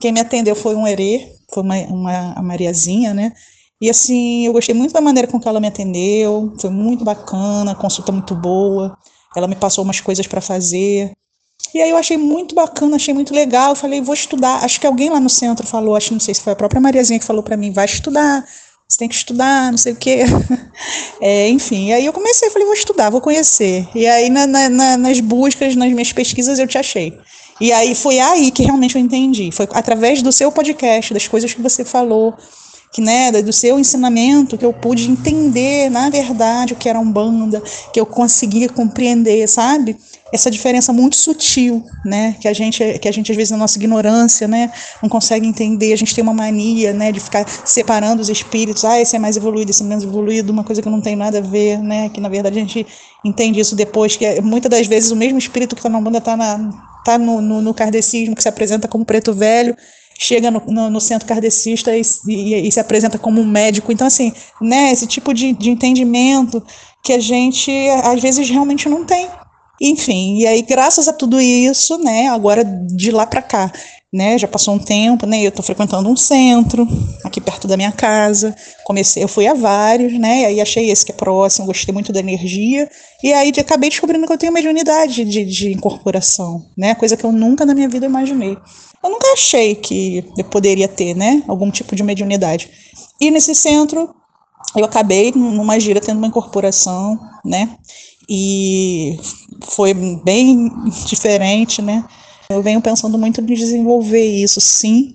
Quem 0.00 0.12
me 0.12 0.20
atendeu 0.20 0.54
foi 0.54 0.74
um 0.74 0.86
herê, 0.86 1.32
foi 1.52 1.62
uma, 1.62 1.76
uma 1.86 2.32
a 2.34 2.42
Mariazinha, 2.42 3.14
né? 3.14 3.32
E 3.80 3.90
assim, 3.90 4.46
eu 4.46 4.52
gostei 4.52 4.74
muito 4.74 4.92
da 4.92 5.00
maneira 5.00 5.28
com 5.28 5.38
que 5.38 5.48
ela 5.48 5.60
me 5.60 5.68
atendeu, 5.68 6.54
foi 6.58 6.70
muito 6.70 7.04
bacana, 7.04 7.74
consulta 7.74 8.12
muito 8.12 8.34
boa. 8.34 8.96
Ela 9.36 9.48
me 9.48 9.56
passou 9.56 9.84
umas 9.84 10.00
coisas 10.00 10.26
para 10.26 10.40
fazer. 10.40 11.12
E 11.74 11.82
aí 11.82 11.90
eu 11.90 11.96
achei 11.96 12.16
muito 12.16 12.54
bacana, 12.54 12.96
achei 12.96 13.12
muito 13.12 13.34
legal. 13.34 13.70
Eu 13.70 13.76
falei, 13.76 14.00
vou 14.00 14.14
estudar. 14.14 14.64
Acho 14.64 14.80
que 14.80 14.86
alguém 14.86 15.10
lá 15.10 15.20
no 15.20 15.28
centro 15.28 15.66
falou, 15.66 15.96
acho 15.96 16.12
não 16.12 16.20
sei 16.20 16.34
se 16.34 16.40
foi 16.40 16.52
a 16.52 16.56
própria 16.56 16.80
Mariazinha 16.80 17.18
que 17.18 17.24
falou 17.24 17.42
para 17.42 17.56
mim, 17.56 17.72
vai 17.72 17.84
estudar. 17.84 18.44
Você 18.88 18.98
tem 18.98 19.08
que 19.08 19.14
estudar, 19.14 19.70
não 19.70 19.78
sei 19.78 19.92
o 19.92 19.96
quê. 19.96 20.20
É, 21.20 21.48
enfim, 21.48 21.92
aí 21.92 22.04
eu 22.04 22.12
comecei, 22.12 22.50
falei, 22.50 22.66
vou 22.66 22.74
estudar, 22.74 23.08
vou 23.08 23.20
conhecer. 23.20 23.88
E 23.94 24.06
aí 24.06 24.28
na, 24.28 24.46
na, 24.46 24.96
nas 24.96 25.20
buscas, 25.20 25.76
nas 25.76 25.90
minhas 25.92 26.12
pesquisas, 26.12 26.58
eu 26.58 26.66
te 26.66 26.76
achei. 26.76 27.16
E 27.60 27.72
aí 27.72 27.94
foi 27.94 28.18
aí 28.18 28.50
que 28.50 28.62
realmente 28.62 28.96
eu 28.96 29.00
entendi. 29.00 29.50
Foi 29.52 29.68
através 29.72 30.22
do 30.22 30.32
seu 30.32 30.50
podcast, 30.50 31.14
das 31.14 31.28
coisas 31.28 31.52
que 31.54 31.62
você 31.62 31.84
falou, 31.84 32.34
que 32.94 33.00
né, 33.00 33.32
do 33.42 33.52
seu 33.52 33.76
ensinamento 33.76 34.56
que 34.56 34.64
eu 34.64 34.72
pude 34.72 35.10
entender, 35.10 35.90
na 35.90 36.08
verdade, 36.08 36.74
o 36.74 36.76
que 36.76 36.88
era 36.88 36.98
Umbanda, 36.98 37.60
que 37.92 37.98
eu 37.98 38.06
conseguia 38.06 38.68
compreender, 38.68 39.48
sabe? 39.48 39.96
Essa 40.32 40.48
diferença 40.48 40.92
muito 40.92 41.16
sutil, 41.16 41.84
né, 42.04 42.36
que 42.40 42.46
a 42.46 42.52
gente 42.52 42.98
que 43.00 43.08
a 43.08 43.12
gente 43.12 43.32
às 43.32 43.36
vezes 43.36 43.50
na 43.50 43.56
nossa 43.56 43.76
ignorância, 43.78 44.46
né, 44.46 44.70
não 45.02 45.08
consegue 45.08 45.44
entender, 45.44 45.92
a 45.92 45.96
gente 45.96 46.14
tem 46.14 46.22
uma 46.22 46.32
mania, 46.32 46.92
né, 46.92 47.10
de 47.10 47.18
ficar 47.18 47.44
separando 47.64 48.22
os 48.22 48.28
espíritos, 48.28 48.84
ah, 48.84 49.00
esse 49.00 49.16
é 49.16 49.18
mais 49.18 49.36
evoluído, 49.36 49.72
esse 49.72 49.82
é 49.82 49.86
menos 49.86 50.04
evoluído, 50.04 50.52
uma 50.52 50.62
coisa 50.62 50.80
que 50.80 50.88
não 50.88 51.00
tem 51.00 51.16
nada 51.16 51.38
a 51.38 51.40
ver, 51.40 51.78
né, 51.78 52.08
que 52.10 52.20
na 52.20 52.28
verdade 52.28 52.56
a 52.56 52.60
gente 52.60 52.86
entende 53.24 53.58
isso 53.58 53.74
depois, 53.74 54.16
que 54.16 54.24
é, 54.24 54.40
muitas 54.40 54.70
das 54.70 54.86
vezes 54.86 55.10
o 55.10 55.16
mesmo 55.16 55.38
espírito 55.38 55.74
que 55.74 55.80
está 55.80 55.88
na 55.88 55.98
Umbanda 55.98 56.18
está 56.18 56.36
na 56.36 56.93
tá 57.04 57.18
no, 57.18 57.40
no, 57.40 57.60
no 57.60 57.74
kardecismo, 57.74 58.34
que 58.34 58.42
se 58.42 58.48
apresenta 58.48 58.88
como 58.88 59.04
preto 59.04 59.32
velho, 59.32 59.76
chega 60.18 60.50
no, 60.50 60.60
no, 60.66 60.90
no 60.90 61.00
centro 61.00 61.28
kardecista 61.28 61.96
e, 61.96 62.02
e, 62.26 62.68
e, 62.68 62.72
se 62.72 62.80
apresenta 62.80 63.18
como 63.18 63.40
um 63.40 63.46
médico. 63.46 63.92
Então, 63.92 64.06
assim, 64.06 64.32
né, 64.60 64.92
esse 64.92 65.06
tipo 65.06 65.34
de, 65.34 65.52
de 65.52 65.70
entendimento 65.70 66.64
que 67.02 67.12
a 67.12 67.18
gente, 67.18 67.70
às 68.02 68.20
vezes, 68.20 68.48
realmente 68.48 68.88
não 68.88 69.04
tem. 69.04 69.28
Enfim, 69.80 70.38
e 70.38 70.46
aí, 70.46 70.62
graças 70.62 71.08
a 71.08 71.12
tudo 71.12 71.40
isso, 71.40 71.98
né, 71.98 72.28
agora 72.28 72.64
de 72.64 73.10
lá 73.10 73.26
para 73.26 73.42
cá, 73.42 73.72
né? 74.14 74.38
Já 74.38 74.46
passou 74.46 74.74
um 74.74 74.78
tempo, 74.78 75.26
né? 75.26 75.44
Eu 75.44 75.48
estou 75.48 75.64
frequentando 75.64 76.08
um 76.08 76.16
centro 76.16 76.86
aqui 77.24 77.40
perto 77.40 77.66
da 77.66 77.76
minha 77.76 77.90
casa. 77.90 78.54
Comecei, 78.84 79.24
eu 79.24 79.26
fui 79.26 79.44
a 79.44 79.54
vários, 79.54 80.16
né? 80.16 80.42
E 80.42 80.44
aí 80.44 80.60
achei 80.60 80.88
esse 80.88 81.04
que 81.04 81.10
é 81.10 81.14
próximo, 81.16 81.66
gostei 81.66 81.92
muito 81.92 82.12
da 82.12 82.20
energia. 82.20 82.88
E 83.24 83.32
aí 83.32 83.52
acabei 83.58 83.90
descobrindo 83.90 84.24
que 84.24 84.32
eu 84.32 84.38
tenho 84.38 84.52
mediunidade 84.52 85.24
de, 85.24 85.44
de 85.44 85.72
incorporação, 85.72 86.64
né? 86.78 86.94
Coisa 86.94 87.16
que 87.16 87.24
eu 87.24 87.32
nunca 87.32 87.66
na 87.66 87.74
minha 87.74 87.88
vida 87.88 88.06
imaginei. 88.06 88.56
Eu 89.02 89.10
nunca 89.10 89.32
achei 89.32 89.74
que 89.74 90.24
eu 90.38 90.44
poderia 90.44 90.86
ter, 90.86 91.16
né? 91.16 91.42
Algum 91.48 91.68
tipo 91.68 91.96
de 91.96 92.04
mediunidade. 92.04 92.70
E 93.20 93.32
nesse 93.32 93.52
centro 93.52 94.14
eu 94.76 94.84
acabei 94.84 95.32
numa 95.34 95.80
gira 95.80 96.00
tendo 96.00 96.18
uma 96.18 96.28
incorporação, 96.28 97.18
né? 97.44 97.68
E 98.28 99.18
foi 99.60 99.92
bem 99.92 100.70
diferente, 101.04 101.82
né? 101.82 102.04
Eu 102.50 102.62
venho 102.62 102.80
pensando 102.80 103.18
muito 103.18 103.40
em 103.40 103.44
desenvolver 103.44 104.24
isso, 104.24 104.60
sim, 104.60 105.14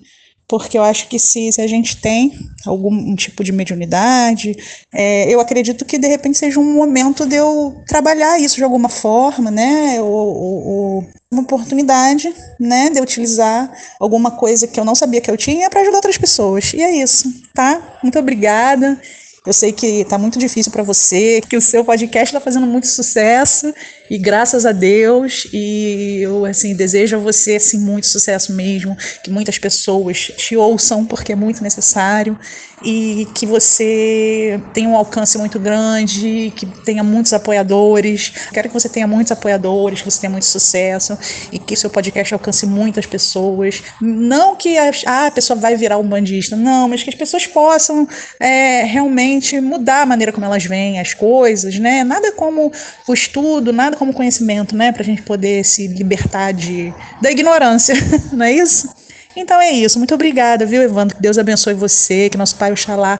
porque 0.50 0.76
eu 0.76 0.82
acho 0.82 1.06
que 1.06 1.16
se, 1.16 1.52
se 1.52 1.60
a 1.60 1.66
gente 1.68 1.96
tem 1.96 2.36
algum 2.66 3.14
tipo 3.14 3.44
de 3.44 3.52
mediunidade, 3.52 4.56
é, 4.92 5.32
eu 5.32 5.38
acredito 5.38 5.84
que 5.84 5.96
de 5.96 6.08
repente 6.08 6.38
seja 6.38 6.58
um 6.58 6.74
momento 6.74 7.24
de 7.24 7.36
eu 7.36 7.80
trabalhar 7.86 8.40
isso 8.40 8.56
de 8.56 8.64
alguma 8.64 8.88
forma, 8.88 9.48
né, 9.48 10.00
ou, 10.00 10.08
ou, 10.08 10.66
ou 10.66 11.06
uma 11.30 11.42
oportunidade, 11.42 12.34
né, 12.58 12.90
de 12.90 12.98
eu 12.98 13.04
utilizar 13.04 13.72
alguma 14.00 14.32
coisa 14.32 14.66
que 14.66 14.80
eu 14.80 14.84
não 14.84 14.96
sabia 14.96 15.20
que 15.20 15.30
eu 15.30 15.36
tinha 15.36 15.70
para 15.70 15.82
ajudar 15.82 15.98
outras 15.98 16.18
pessoas. 16.18 16.72
E 16.74 16.82
é 16.82 16.90
isso, 16.96 17.32
tá? 17.54 17.98
Muito 18.02 18.18
obrigada. 18.18 19.00
Eu 19.50 19.52
sei 19.52 19.72
que 19.72 20.04
tá 20.04 20.16
muito 20.16 20.38
difícil 20.38 20.70
para 20.70 20.84
você, 20.84 21.40
que 21.40 21.56
o 21.56 21.60
seu 21.60 21.84
podcast 21.84 22.28
está 22.28 22.38
fazendo 22.38 22.68
muito 22.68 22.86
sucesso 22.86 23.74
e 24.08 24.16
graças 24.16 24.64
a 24.64 24.70
Deus 24.70 25.48
e 25.52 26.18
eu 26.20 26.46
assim 26.46 26.72
desejo 26.72 27.16
a 27.16 27.18
você 27.18 27.56
assim 27.56 27.80
muito 27.80 28.06
sucesso 28.06 28.52
mesmo, 28.52 28.96
que 29.24 29.28
muitas 29.28 29.58
pessoas 29.58 30.30
te 30.36 30.56
ouçam 30.56 31.04
porque 31.04 31.32
é 31.32 31.34
muito 31.34 31.64
necessário 31.64 32.38
e 32.82 33.26
que 33.34 33.46
você 33.46 34.60
tenha 34.72 34.88
um 34.88 34.96
alcance 34.96 35.36
muito 35.38 35.58
grande, 35.58 36.52
que 36.56 36.66
tenha 36.66 37.02
muitos 37.02 37.32
apoiadores. 37.32 38.32
Quero 38.52 38.68
que 38.68 38.74
você 38.74 38.88
tenha 38.88 39.06
muitos 39.06 39.32
apoiadores, 39.32 40.00
que 40.00 40.10
você 40.10 40.20
tenha 40.20 40.30
muito 40.30 40.46
sucesso 40.46 41.18
e 41.52 41.58
que 41.58 41.76
seu 41.76 41.90
podcast 41.90 42.32
alcance 42.32 42.66
muitas 42.66 43.06
pessoas. 43.06 43.82
Não 44.00 44.56
que 44.56 44.78
a, 44.78 44.90
ah, 45.06 45.26
a 45.26 45.30
pessoa 45.30 45.58
vai 45.58 45.76
virar 45.76 45.98
um 45.98 46.08
bandista, 46.08 46.56
não, 46.56 46.88
mas 46.88 47.02
que 47.02 47.10
as 47.10 47.16
pessoas 47.16 47.46
possam 47.46 48.08
é, 48.38 48.84
realmente 48.84 49.60
mudar 49.60 50.02
a 50.02 50.06
maneira 50.06 50.32
como 50.32 50.46
elas 50.46 50.64
veem 50.64 50.98
as 50.98 51.14
coisas, 51.14 51.78
né? 51.78 52.04
Nada 52.04 52.32
como 52.32 52.72
o 53.06 53.14
estudo, 53.14 53.72
nada 53.72 53.96
como 53.96 54.12
conhecimento, 54.12 54.76
né? 54.76 54.92
Para 54.92 55.02
a 55.02 55.06
gente 55.06 55.22
poder 55.22 55.64
se 55.64 55.86
libertar 55.86 56.52
de, 56.52 56.92
da 57.20 57.30
ignorância, 57.30 57.94
não 58.32 58.44
é 58.44 58.52
isso? 58.52 58.99
Então 59.36 59.60
é 59.60 59.70
isso. 59.70 59.98
Muito 59.98 60.14
obrigada, 60.14 60.66
viu, 60.66 60.82
Evandro? 60.82 61.16
Que 61.16 61.22
Deus 61.22 61.38
abençoe 61.38 61.74
você, 61.74 62.28
que 62.28 62.36
nosso 62.36 62.56
Pai 62.56 62.72
Oxalá 62.72 63.18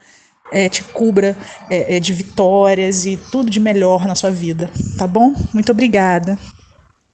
é, 0.50 0.69
te 0.69 0.83
cubra 0.83 1.37
é, 1.69 2.00
de 2.00 2.12
vitórias 2.12 3.07
e 3.07 3.17
tudo 3.17 3.50
de 3.50 3.61
melhor 3.61 4.07
na 4.07 4.14
sua 4.14 4.31
vida, 4.31 4.71
tá 4.99 5.07
bom? 5.07 5.35
Muito 5.52 5.71
obrigada. 5.73 6.38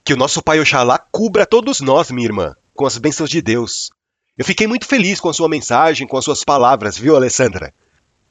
Que 0.04 0.14
o 0.14 0.16
nosso 0.16 0.42
Pai 0.42 0.60
Oxalá 0.60 0.98
cubra 0.98 1.44
todos 1.44 1.80
nós, 1.80 2.10
minha 2.10 2.26
irmã, 2.26 2.54
com 2.74 2.86
as 2.86 2.96
bênçãos 2.96 3.28
de 3.28 3.42
Deus. 3.42 3.90
Eu 4.38 4.44
fiquei 4.44 4.66
muito 4.66 4.86
feliz 4.86 5.20
com 5.20 5.28
a 5.28 5.34
sua 5.34 5.48
mensagem, 5.48 6.06
com 6.06 6.16
as 6.16 6.24
suas 6.24 6.44
palavras, 6.44 6.96
viu, 6.96 7.16
Alessandra? 7.16 7.72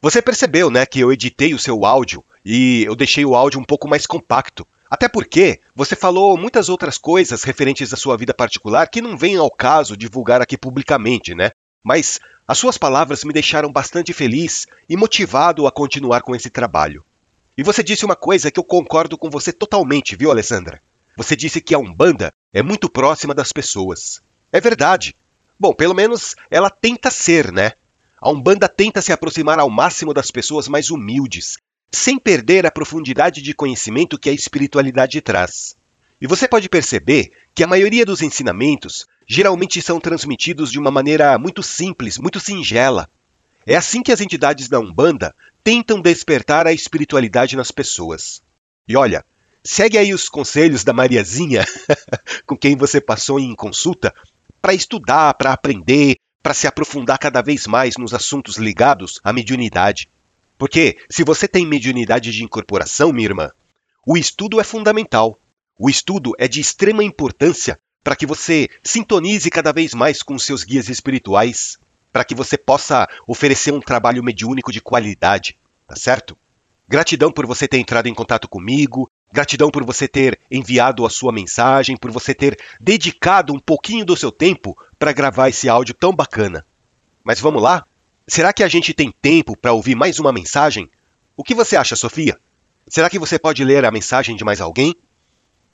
Você 0.01 0.22
percebeu, 0.22 0.69
né, 0.69 0.86
que 0.86 1.00
eu 1.00 1.12
editei 1.12 1.53
o 1.53 1.60
seu 1.60 1.84
áudio 1.84 2.24
e 2.45 2.84
eu 2.86 2.95
deixei 2.95 3.25
o 3.25 3.36
áudio 3.36 3.60
um 3.60 3.63
pouco 3.63 3.88
mais 3.88 4.05
compacto. 4.05 4.67
Até 4.95 5.09
porque 5.09 5.59
você 5.75 5.93
falou 5.93 6.37
muitas 6.37 6.69
outras 6.69 6.97
coisas 6.97 7.43
referentes 7.43 7.91
à 7.91 7.97
sua 7.97 8.15
vida 8.15 8.33
particular 8.33 8.87
que 8.87 9.01
não 9.01 9.17
vem 9.17 9.35
ao 9.35 9.51
caso 9.51 9.97
divulgar 9.97 10.41
aqui 10.41 10.57
publicamente, 10.57 11.35
né? 11.35 11.51
Mas 11.83 12.17
as 12.47 12.57
suas 12.57 12.77
palavras 12.77 13.25
me 13.25 13.33
deixaram 13.33 13.69
bastante 13.69 14.13
feliz 14.13 14.65
e 14.87 14.95
motivado 14.95 15.67
a 15.67 15.71
continuar 15.71 16.21
com 16.21 16.33
esse 16.33 16.49
trabalho. 16.49 17.03
E 17.57 17.61
você 17.61 17.83
disse 17.83 18.05
uma 18.05 18.15
coisa 18.15 18.49
que 18.49 18.57
eu 18.57 18.63
concordo 18.63 19.17
com 19.17 19.29
você 19.29 19.51
totalmente, 19.51 20.15
viu, 20.15 20.31
Alessandra? 20.31 20.81
Você 21.17 21.35
disse 21.35 21.59
que 21.59 21.75
a 21.75 21.77
Umbanda 21.77 22.31
é 22.53 22.63
muito 22.63 22.89
próxima 22.89 23.35
das 23.35 23.51
pessoas. 23.51 24.21
É 24.49 24.61
verdade. 24.61 25.13
Bom, 25.59 25.73
pelo 25.73 25.93
menos 25.93 26.35
ela 26.49 26.69
tenta 26.69 27.11
ser, 27.11 27.51
né? 27.51 27.73
A 28.21 28.29
Umbanda 28.29 28.69
tenta 28.69 29.01
se 29.01 29.11
aproximar 29.11 29.59
ao 29.59 29.69
máximo 29.69 30.13
das 30.13 30.31
pessoas 30.31 30.69
mais 30.69 30.89
humildes, 30.89 31.57
sem 31.95 32.19
perder 32.19 32.65
a 32.65 32.71
profundidade 32.71 33.41
de 33.41 33.53
conhecimento 33.53 34.19
que 34.19 34.29
a 34.29 34.33
espiritualidade 34.33 35.19
traz. 35.21 35.75
E 36.21 36.27
você 36.27 36.47
pode 36.47 36.69
perceber 36.69 37.31
que 37.53 37.63
a 37.63 37.67
maioria 37.67 38.05
dos 38.05 38.21
ensinamentos 38.21 39.05
geralmente 39.27 39.81
são 39.81 39.99
transmitidos 39.99 40.71
de 40.71 40.79
uma 40.79 40.91
maneira 40.91 41.37
muito 41.37 41.63
simples, 41.63 42.17
muito 42.17 42.39
singela. 42.39 43.09
É 43.65 43.75
assim 43.75 44.03
que 44.03 44.11
as 44.11 44.21
entidades 44.21 44.67
da 44.67 44.79
Umbanda 44.79 45.35
tentam 45.63 46.01
despertar 46.01 46.67
a 46.67 46.74
espiritualidade 46.74 47.55
nas 47.55 47.72
pessoas. 47.72 48.41
E 48.87 48.96
olha, 48.96 49.25
segue 49.63 49.98
aí 49.98 50.13
os 50.13 50.29
conselhos 50.29 50.83
da 50.83 50.93
Mariazinha, 50.93 51.65
com 52.46 52.55
quem 52.55 52.75
você 52.75 53.01
passou 53.01 53.39
em 53.39 53.55
consulta, 53.55 54.13
para 54.61 54.74
estudar, 54.74 55.33
para 55.33 55.53
aprender, 55.53 56.17
para 56.43 56.53
se 56.53 56.67
aprofundar 56.67 57.17
cada 57.17 57.41
vez 57.41 57.65
mais 57.65 57.98
nos 57.98 58.13
assuntos 58.13 58.57
ligados 58.57 59.20
à 59.24 59.33
mediunidade. 59.33 60.07
Porque 60.57 60.98
se 61.09 61.24
você 61.24 61.48
tem 61.48 61.65
mediunidade 61.65 62.31
de 62.31 62.44
incorporação, 62.44 63.11
minha 63.11 63.27
irmã, 63.27 63.51
o 64.05 64.18
estudo 64.18 64.59
é 64.59 64.63
fundamental. 64.63 65.37
O 65.77 65.89
estudo 65.89 66.31
é 66.37 66.48
de 66.48 66.61
extrema 66.61 67.03
importância 67.03 67.77
para 68.03 68.15
que 68.15 68.25
você 68.25 68.70
sintonize 68.83 69.50
cada 69.50 69.74
vez 69.74 69.94
mais 69.94 70.22
com 70.22 70.37
seus 70.37 70.63
guias 70.63 70.89
espirituais, 70.89 71.77
para 72.13 72.24
que 72.24 72.35
você 72.35 72.57
possa 72.57 73.07
oferecer 73.27 73.74
um 73.74 73.79
trabalho 73.79 74.24
mediúnico 74.24 74.72
de 74.72 74.79
qualidade, 74.79 75.57
tá 75.87 75.96
certo? 75.96 76.37
Gratidão 76.87 77.31
por 77.31 77.48
você 77.48 77.68
ter 77.68 77.79
entrado 77.79 78.07
em 78.07 78.13
contato 78.13 78.48
comigo, 78.48 79.09
gratidão 79.33 79.72
por 79.72 79.83
você 79.83 80.07
ter 80.07 80.39
enviado 80.51 81.03
a 81.03 81.09
sua 81.09 81.33
mensagem, 81.33 81.98
por 81.98 82.11
você 82.11 82.33
ter 82.33 82.57
dedicado 82.79 83.53
um 83.53 83.59
pouquinho 83.59 84.05
do 84.05 84.15
seu 84.15 84.31
tempo 84.31 84.77
para 85.00 85.11
gravar 85.11 85.50
esse 85.50 85.68
áudio 85.68 85.96
tão 85.96 86.15
bacana. 86.15 86.65
Mas 87.24 87.39
vamos 87.39 87.61
lá? 87.61 87.85
Será 88.27 88.51
que 88.51 88.64
a 88.64 88.68
gente 88.68 88.92
tem 88.92 89.11
tempo 89.11 89.55
para 89.55 89.74
ouvir 89.74 89.94
mais 89.94 90.18
uma 90.18 90.33
mensagem? 90.33 90.90
O 91.38 91.44
que 91.44 91.53
você 91.53 91.77
acha, 91.77 91.96
Sofia? 91.96 92.40
Será 92.88 93.07
que 93.07 93.20
você 93.20 93.38
pode 93.38 93.64
ler 93.64 93.85
a 93.85 93.92
mensagem 93.92 94.35
de 94.35 94.44
mais 94.44 94.59
alguém? 94.59 94.96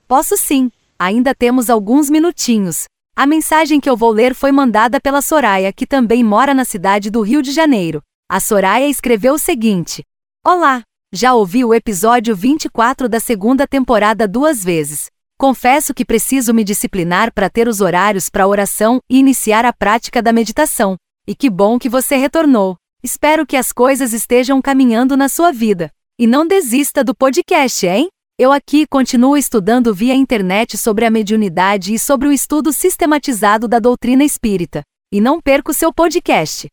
Posso 0.06 0.36
sim. 0.36 0.70
Ainda 1.00 1.34
temos 1.34 1.70
alguns 1.70 2.10
minutinhos. 2.10 2.86
A 3.16 3.26
mensagem 3.26 3.80
que 3.80 3.90
eu 3.90 3.96
vou 3.96 4.12
ler 4.12 4.36
foi 4.36 4.52
mandada 4.52 5.00
pela 5.00 5.22
Soraya, 5.22 5.72
que 5.72 5.88
também 5.88 6.24
mora 6.26 6.54
na 6.54 6.66
cidade 6.66 7.10
do 7.10 7.22
Rio 7.22 7.42
de 7.42 7.52
Janeiro. 7.52 8.02
A 8.30 8.40
Soraya 8.42 8.88
escreveu 8.88 9.36
o 9.36 9.40
seguinte: 9.40 10.04
Olá, 10.46 10.84
já 11.14 11.34
ouvi 11.34 11.64
o 11.64 11.74
episódio 11.74 12.36
24 12.36 13.08
da 13.08 13.22
segunda 13.22 13.66
temporada 13.66 14.28
duas 14.28 14.62
vezes. 14.62 15.10
Confesso 15.38 15.94
que 15.94 16.06
preciso 16.06 16.54
me 16.54 16.66
disciplinar 16.66 17.34
para 17.34 17.50
ter 17.50 17.70
os 17.70 17.80
horários 17.80 18.30
para 18.30 18.48
oração 18.48 19.00
e 19.10 19.20
iniciar 19.20 19.64
a 19.66 19.72
prática 19.72 20.22
da 20.22 20.34
meditação. 20.34 20.98
E 21.28 21.36
que 21.36 21.50
bom 21.50 21.78
que 21.78 21.88
você 21.88 22.16
retornou. 22.16 22.76
Espero 23.04 23.46
que 23.46 23.56
as 23.56 23.72
coisas 23.72 24.12
estejam 24.12 24.62
caminhando 24.62 25.16
na 25.16 25.30
sua 25.30 25.52
vida. 25.52 25.92
E 26.18 26.26
não 26.26 26.48
desista 26.48 27.04
do 27.04 27.16
podcast, 27.16 27.86
hein? 27.86 28.10
Eu 28.40 28.52
aqui 28.52 28.88
continuo 28.88 29.38
estudando 29.38 29.94
via 29.94 30.16
internet 30.16 30.78
sobre 30.78 31.06
a 31.06 31.12
mediunidade 31.12 31.94
e 31.94 32.00
sobre 32.00 32.28
o 32.28 32.32
estudo 32.32 32.74
sistematizado 32.74 33.68
da 33.68 33.78
doutrina 33.80 34.24
espírita. 34.24 34.82
E 35.12 35.22
não 35.22 35.40
perco 35.40 35.74
seu 35.74 35.94
podcast. 35.94 36.68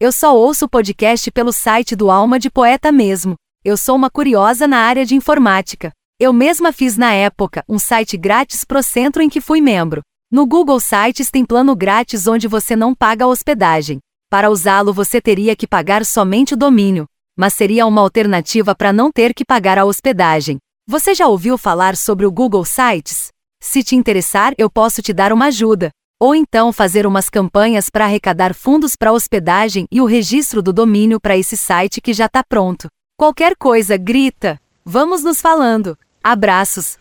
Eu 0.00 0.10
só 0.10 0.34
ouço 0.34 0.64
o 0.64 0.68
podcast 0.68 1.30
pelo 1.30 1.52
site 1.52 1.94
do 1.94 2.10
Alma 2.10 2.38
de 2.38 2.50
Poeta 2.50 2.90
mesmo. 2.90 3.34
Eu 3.62 3.76
sou 3.76 3.96
uma 3.96 4.08
curiosa 4.08 4.66
na 4.66 4.78
área 4.78 5.04
de 5.04 5.14
informática. 5.14 5.92
Eu 6.18 6.32
mesma 6.32 6.72
fiz 6.72 6.96
na 6.96 7.12
época 7.12 7.62
um 7.68 7.78
site 7.78 8.16
grátis 8.16 8.64
pro 8.64 8.82
centro 8.82 9.22
em 9.22 9.28
que 9.28 9.40
fui 9.40 9.60
membro. 9.60 10.00
No 10.30 10.46
Google 10.46 10.80
Sites 10.80 11.30
tem 11.30 11.44
plano 11.44 11.76
grátis 11.76 12.26
onde 12.26 12.48
você 12.48 12.74
não 12.74 12.94
paga 12.94 13.24
a 13.24 13.28
hospedagem. 13.28 13.98
Para 14.30 14.50
usá-lo 14.50 14.92
você 14.92 15.20
teria 15.20 15.54
que 15.54 15.66
pagar 15.66 16.04
somente 16.04 16.54
o 16.54 16.56
domínio, 16.56 17.06
mas 17.36 17.54
seria 17.54 17.86
uma 17.86 18.00
alternativa 18.00 18.74
para 18.74 18.92
não 18.92 19.12
ter 19.12 19.32
que 19.32 19.44
pagar 19.44 19.78
a 19.78 19.84
hospedagem. 19.84 20.58
Você 20.86 21.14
já 21.14 21.26
ouviu 21.28 21.56
falar 21.56 21.96
sobre 21.96 22.26
o 22.26 22.32
Google 22.32 22.64
Sites? 22.64 23.28
Se 23.62 23.82
te 23.82 23.96
interessar, 23.96 24.52
eu 24.58 24.68
posso 24.68 25.00
te 25.00 25.12
dar 25.12 25.32
uma 25.32 25.46
ajuda. 25.46 25.90
Ou 26.20 26.34
então 26.34 26.72
fazer 26.72 27.06
umas 27.06 27.28
campanhas 27.28 27.88
para 27.90 28.04
arrecadar 28.04 28.54
fundos 28.54 28.96
para 28.96 29.12
hospedagem 29.12 29.86
e 29.90 30.00
o 30.00 30.04
registro 30.04 30.62
do 30.62 30.72
domínio 30.72 31.20
para 31.20 31.36
esse 31.36 31.56
site 31.56 32.00
que 32.00 32.12
já 32.12 32.26
está 32.26 32.42
pronto. 32.42 32.88
Qualquer 33.16 33.54
coisa, 33.56 33.96
grita. 33.96 34.60
Vamos 34.84 35.22
nos 35.22 35.40
falando. 35.40 35.96
Abraços. 36.22 36.98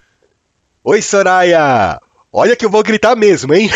Oi, 0.83 1.01
Soraya! 1.01 1.99
Olha 2.35 2.55
que 2.55 2.65
eu 2.65 2.69
vou 2.69 2.81
gritar 2.81 3.15
mesmo, 3.15 3.53
hein? 3.53 3.69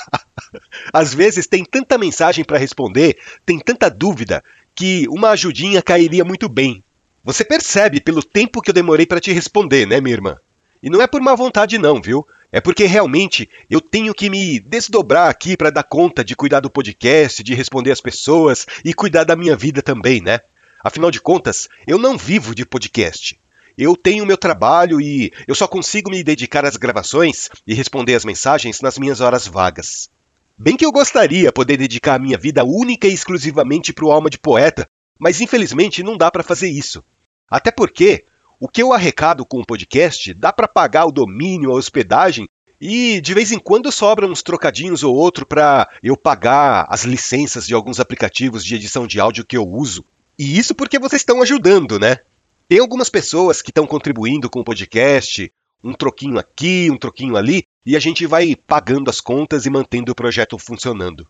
Às 0.90 1.12
vezes 1.12 1.46
tem 1.46 1.62
tanta 1.62 1.98
mensagem 1.98 2.42
para 2.42 2.56
responder, 2.56 3.18
tem 3.44 3.58
tanta 3.58 3.90
dúvida, 3.90 4.42
que 4.74 5.06
uma 5.10 5.28
ajudinha 5.30 5.82
cairia 5.82 6.24
muito 6.24 6.48
bem. 6.48 6.82
Você 7.22 7.44
percebe 7.44 8.00
pelo 8.00 8.22
tempo 8.22 8.62
que 8.62 8.70
eu 8.70 8.74
demorei 8.74 9.04
para 9.04 9.20
te 9.20 9.32
responder, 9.32 9.86
né, 9.86 10.00
minha 10.00 10.14
irmã? 10.14 10.38
E 10.82 10.88
não 10.88 11.02
é 11.02 11.06
por 11.06 11.20
má 11.20 11.34
vontade, 11.34 11.76
não, 11.76 12.00
viu? 12.00 12.26
É 12.50 12.58
porque 12.58 12.84
realmente 12.84 13.50
eu 13.68 13.82
tenho 13.82 14.14
que 14.14 14.30
me 14.30 14.60
desdobrar 14.60 15.28
aqui 15.28 15.54
para 15.54 15.68
dar 15.68 15.82
conta 15.82 16.24
de 16.24 16.34
cuidar 16.34 16.60
do 16.60 16.70
podcast, 16.70 17.42
de 17.42 17.54
responder 17.54 17.92
as 17.92 18.00
pessoas 18.00 18.64
e 18.82 18.94
cuidar 18.94 19.24
da 19.24 19.36
minha 19.36 19.56
vida 19.56 19.82
também, 19.82 20.22
né? 20.22 20.40
Afinal 20.82 21.10
de 21.10 21.20
contas, 21.20 21.68
eu 21.86 21.98
não 21.98 22.16
vivo 22.16 22.54
de 22.54 22.64
podcast. 22.64 23.38
Eu 23.76 23.96
tenho 23.96 24.24
meu 24.24 24.36
trabalho 24.36 25.00
e 25.00 25.32
eu 25.48 25.54
só 25.54 25.66
consigo 25.66 26.10
me 26.10 26.22
dedicar 26.22 26.64
às 26.64 26.76
gravações 26.76 27.48
e 27.66 27.74
responder 27.74 28.14
as 28.14 28.24
mensagens 28.24 28.80
nas 28.80 28.98
minhas 28.98 29.20
horas 29.20 29.46
vagas. 29.46 30.08
Bem 30.56 30.76
que 30.76 30.86
eu 30.86 30.92
gostaria 30.92 31.52
poder 31.52 31.76
dedicar 31.76 32.14
a 32.14 32.18
minha 32.18 32.38
vida 32.38 32.64
única 32.64 33.08
e 33.08 33.12
exclusivamente 33.12 33.92
para 33.92 34.04
o 34.04 34.12
alma 34.12 34.30
de 34.30 34.38
poeta, 34.38 34.88
mas 35.18 35.40
infelizmente 35.40 36.04
não 36.04 36.16
dá 36.16 36.30
para 36.30 36.44
fazer 36.44 36.68
isso. 36.68 37.02
Até 37.50 37.72
porque 37.72 38.24
o 38.60 38.68
que 38.68 38.80
eu 38.80 38.92
arrecado 38.92 39.44
com 39.44 39.60
o 39.60 39.66
podcast 39.66 40.32
dá 40.32 40.52
para 40.52 40.68
pagar 40.68 41.06
o 41.06 41.12
domínio, 41.12 41.72
a 41.72 41.74
hospedagem 41.74 42.48
e 42.80 43.20
de 43.20 43.34
vez 43.34 43.50
em 43.50 43.58
quando 43.58 43.90
sobra 43.90 44.26
uns 44.26 44.42
trocadinhos 44.42 45.02
ou 45.02 45.16
outro 45.16 45.44
para 45.44 45.88
eu 46.02 46.16
pagar 46.16 46.86
as 46.88 47.02
licenças 47.02 47.66
de 47.66 47.74
alguns 47.74 47.98
aplicativos 47.98 48.64
de 48.64 48.76
edição 48.76 49.06
de 49.06 49.18
áudio 49.18 49.44
que 49.44 49.56
eu 49.56 49.66
uso. 49.66 50.04
E 50.38 50.56
isso 50.56 50.74
porque 50.74 50.98
vocês 50.98 51.22
estão 51.22 51.42
ajudando, 51.42 51.98
né? 51.98 52.18
Tem 52.66 52.78
algumas 52.78 53.10
pessoas 53.10 53.60
que 53.60 53.70
estão 53.70 53.86
contribuindo 53.86 54.48
com 54.48 54.60
o 54.60 54.64
podcast, 54.64 55.52
um 55.82 55.92
troquinho 55.92 56.38
aqui, 56.38 56.90
um 56.90 56.96
troquinho 56.96 57.36
ali, 57.36 57.64
e 57.84 57.94
a 57.94 58.00
gente 58.00 58.26
vai 58.26 58.56
pagando 58.56 59.10
as 59.10 59.20
contas 59.20 59.66
e 59.66 59.70
mantendo 59.70 60.12
o 60.12 60.14
projeto 60.14 60.58
funcionando. 60.58 61.28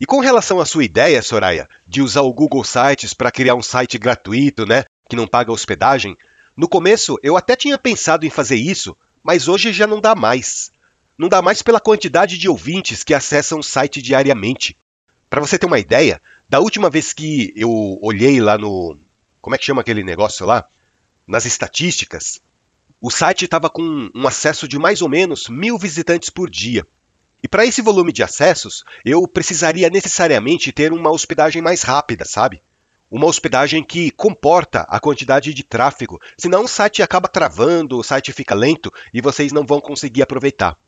E 0.00 0.06
com 0.06 0.20
relação 0.20 0.60
à 0.60 0.64
sua 0.64 0.84
ideia, 0.84 1.20
Soraya, 1.22 1.68
de 1.88 2.00
usar 2.00 2.20
o 2.20 2.32
Google 2.32 2.62
Sites 2.62 3.12
para 3.12 3.32
criar 3.32 3.56
um 3.56 3.62
site 3.62 3.98
gratuito, 3.98 4.64
né, 4.64 4.84
que 5.08 5.16
não 5.16 5.26
paga 5.26 5.50
hospedagem, 5.50 6.16
no 6.56 6.68
começo 6.68 7.18
eu 7.20 7.36
até 7.36 7.56
tinha 7.56 7.76
pensado 7.76 8.24
em 8.24 8.30
fazer 8.30 8.56
isso, 8.56 8.96
mas 9.24 9.48
hoje 9.48 9.72
já 9.72 9.88
não 9.88 10.00
dá 10.00 10.14
mais. 10.14 10.70
Não 11.18 11.28
dá 11.28 11.42
mais 11.42 11.62
pela 11.62 11.80
quantidade 11.80 12.38
de 12.38 12.48
ouvintes 12.48 13.02
que 13.02 13.12
acessam 13.12 13.58
o 13.58 13.62
site 13.62 14.00
diariamente. 14.00 14.76
Para 15.28 15.40
você 15.40 15.58
ter 15.58 15.66
uma 15.66 15.80
ideia, 15.80 16.22
da 16.48 16.60
última 16.60 16.88
vez 16.88 17.12
que 17.12 17.52
eu 17.56 17.98
olhei 18.00 18.40
lá 18.40 18.56
no. 18.56 18.96
Como 19.40 19.56
é 19.56 19.58
que 19.58 19.64
chama 19.64 19.80
aquele 19.80 20.04
negócio 20.04 20.46
lá? 20.46 20.64
Nas 21.26 21.44
estatísticas, 21.44 22.40
o 23.00 23.10
site 23.10 23.44
estava 23.44 23.68
com 23.68 24.10
um 24.14 24.28
acesso 24.28 24.68
de 24.68 24.78
mais 24.78 25.02
ou 25.02 25.08
menos 25.08 25.48
mil 25.48 25.76
visitantes 25.76 26.30
por 26.30 26.48
dia. 26.48 26.86
E 27.42 27.48
para 27.48 27.66
esse 27.66 27.82
volume 27.82 28.12
de 28.12 28.22
acessos, 28.22 28.84
eu 29.04 29.26
precisaria 29.26 29.90
necessariamente 29.90 30.72
ter 30.72 30.92
uma 30.92 31.10
hospedagem 31.10 31.60
mais 31.60 31.82
rápida, 31.82 32.24
sabe? 32.24 32.62
Uma 33.10 33.26
hospedagem 33.26 33.82
que 33.82 34.12
comporta 34.12 34.82
a 34.88 35.00
quantidade 35.00 35.52
de 35.52 35.64
tráfego, 35.64 36.20
senão 36.38 36.64
o 36.64 36.68
site 36.68 37.02
acaba 37.02 37.28
travando, 37.28 37.98
o 37.98 38.04
site 38.04 38.32
fica 38.32 38.54
lento 38.54 38.92
e 39.12 39.20
vocês 39.20 39.52
não 39.52 39.66
vão 39.66 39.80
conseguir 39.80 40.22
aproveitar. 40.22 40.78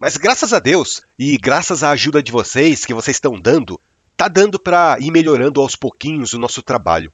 Mas 0.00 0.16
graças 0.16 0.52
a 0.52 0.58
Deus 0.58 1.02
e 1.16 1.38
graças 1.38 1.84
à 1.84 1.90
ajuda 1.90 2.20
de 2.20 2.32
vocês 2.32 2.84
que 2.84 2.92
vocês 2.92 3.16
estão 3.16 3.38
dando, 3.40 3.80
tá 4.16 4.26
dando 4.26 4.58
para 4.58 4.98
ir 5.00 5.12
melhorando 5.12 5.60
aos 5.60 5.76
pouquinhos 5.76 6.32
o 6.32 6.38
nosso 6.38 6.60
trabalho. 6.60 7.12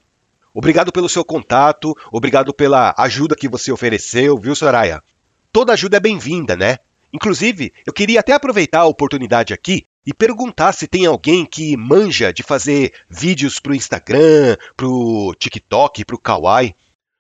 Obrigado 0.55 0.93
pelo 0.93 1.09
seu 1.09 1.25
contato, 1.25 1.97
obrigado 2.11 2.53
pela 2.53 2.95
ajuda 2.99 3.35
que 3.35 3.49
você 3.49 3.73
ofereceu, 3.73 4.37
viu, 4.37 4.55
Soraya? 4.55 5.03
Toda 5.51 5.73
ajuda 5.73 5.97
é 5.97 6.01
bem-vinda, 6.01 6.57
né? 6.57 6.79
Inclusive, 7.13 7.73
eu 7.87 7.93
queria 7.93 8.21
até 8.21 8.33
aproveitar 8.33 8.81
a 8.81 8.87
oportunidade 8.87 9.53
aqui 9.53 9.85
e 10.05 10.13
perguntar 10.13 10.73
se 10.73 10.87
tem 10.87 11.07
alguém 11.07 11.47
que 11.47 11.77
manja 11.77 12.33
de 12.33 12.43
fazer 12.43 12.93
vídeos 13.09 13.61
pro 13.61 13.75
Instagram, 13.75 14.57
pro 14.77 15.35
TikTok, 15.39 16.05
pro 16.05 16.19
Kawaii. 16.19 16.75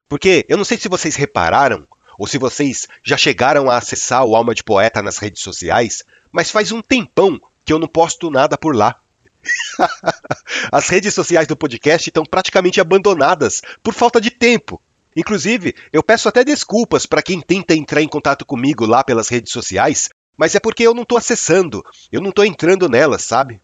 Porque 0.08 0.44
eu 0.48 0.56
não 0.56 0.64
sei 0.64 0.76
se 0.78 0.88
vocês 0.88 1.14
repararam, 1.16 1.86
ou 2.18 2.26
se 2.26 2.38
vocês 2.38 2.88
já 3.02 3.16
chegaram 3.16 3.70
a 3.70 3.76
acessar 3.76 4.24
o 4.24 4.36
Alma 4.36 4.54
de 4.54 4.64
Poeta 4.64 5.02
nas 5.02 5.18
redes 5.18 5.42
sociais, 5.42 6.04
mas 6.30 6.50
faz 6.50 6.72
um 6.72 6.82
tempão 6.82 7.40
que 7.64 7.72
eu 7.72 7.78
não 7.78 7.88
posto 7.88 8.30
nada 8.30 8.58
por 8.58 8.74
lá. 8.74 8.96
As 10.70 10.88
redes 10.88 11.14
sociais 11.14 11.46
do 11.46 11.56
podcast 11.56 12.08
estão 12.08 12.24
praticamente 12.24 12.80
abandonadas 12.80 13.60
por 13.82 13.94
falta 13.94 14.20
de 14.20 14.30
tempo. 14.30 14.80
Inclusive, 15.16 15.74
eu 15.92 16.02
peço 16.02 16.28
até 16.28 16.42
desculpas 16.42 17.06
para 17.06 17.22
quem 17.22 17.40
tenta 17.40 17.74
entrar 17.74 18.00
em 18.00 18.08
contato 18.08 18.46
comigo 18.46 18.86
lá 18.86 19.04
pelas 19.04 19.28
redes 19.28 19.52
sociais, 19.52 20.08
mas 20.36 20.54
é 20.54 20.60
porque 20.60 20.82
eu 20.82 20.94
não 20.94 21.02
estou 21.02 21.18
acessando, 21.18 21.84
eu 22.10 22.20
não 22.20 22.30
estou 22.30 22.44
entrando 22.44 22.88
nelas, 22.88 23.22
sabe? 23.22 23.60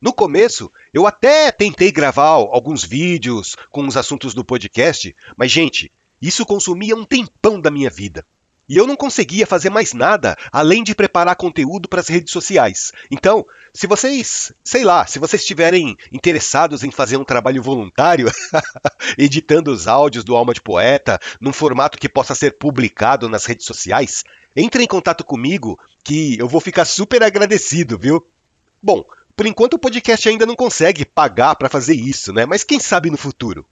No 0.00 0.12
começo, 0.12 0.70
eu 0.92 1.06
até 1.06 1.50
tentei 1.50 1.90
gravar 1.90 2.28
alguns 2.28 2.84
vídeos 2.84 3.56
com 3.70 3.86
os 3.86 3.96
assuntos 3.96 4.34
do 4.34 4.44
podcast, 4.44 5.14
mas, 5.36 5.50
gente, 5.50 5.90
isso 6.20 6.46
consumia 6.46 6.96
um 6.96 7.04
tempão 7.04 7.60
da 7.60 7.70
minha 7.70 7.90
vida. 7.90 8.24
E 8.68 8.76
eu 8.76 8.86
não 8.86 8.96
conseguia 8.96 9.46
fazer 9.46 9.70
mais 9.70 9.92
nada 9.92 10.36
além 10.52 10.84
de 10.84 10.94
preparar 10.94 11.36
conteúdo 11.36 11.88
para 11.88 12.00
as 12.00 12.08
redes 12.08 12.32
sociais. 12.32 12.92
Então, 13.10 13.46
se 13.72 13.86
vocês, 13.86 14.52
sei 14.62 14.84
lá, 14.84 15.06
se 15.06 15.18
vocês 15.18 15.42
estiverem 15.42 15.96
interessados 16.12 16.84
em 16.84 16.90
fazer 16.90 17.16
um 17.16 17.24
trabalho 17.24 17.62
voluntário, 17.62 18.30
editando 19.16 19.72
os 19.72 19.88
áudios 19.88 20.24
do 20.24 20.36
Alma 20.36 20.52
de 20.52 20.60
Poeta 20.60 21.18
num 21.40 21.52
formato 21.52 21.98
que 21.98 22.08
possa 22.08 22.34
ser 22.34 22.58
publicado 22.58 23.28
nas 23.28 23.46
redes 23.46 23.64
sociais, 23.64 24.22
entre 24.54 24.82
em 24.82 24.86
contato 24.86 25.24
comigo 25.24 25.78
que 26.04 26.38
eu 26.38 26.48
vou 26.48 26.60
ficar 26.60 26.84
super 26.84 27.22
agradecido, 27.22 27.98
viu? 27.98 28.26
Bom, 28.82 29.04
por 29.36 29.46
enquanto 29.46 29.74
o 29.74 29.78
podcast 29.78 30.28
ainda 30.28 30.44
não 30.44 30.56
consegue 30.56 31.04
pagar 31.04 31.54
para 31.54 31.68
fazer 31.68 31.94
isso, 31.94 32.32
né? 32.32 32.44
Mas 32.44 32.64
quem 32.64 32.80
sabe 32.80 33.08
no 33.08 33.16
futuro. 33.16 33.64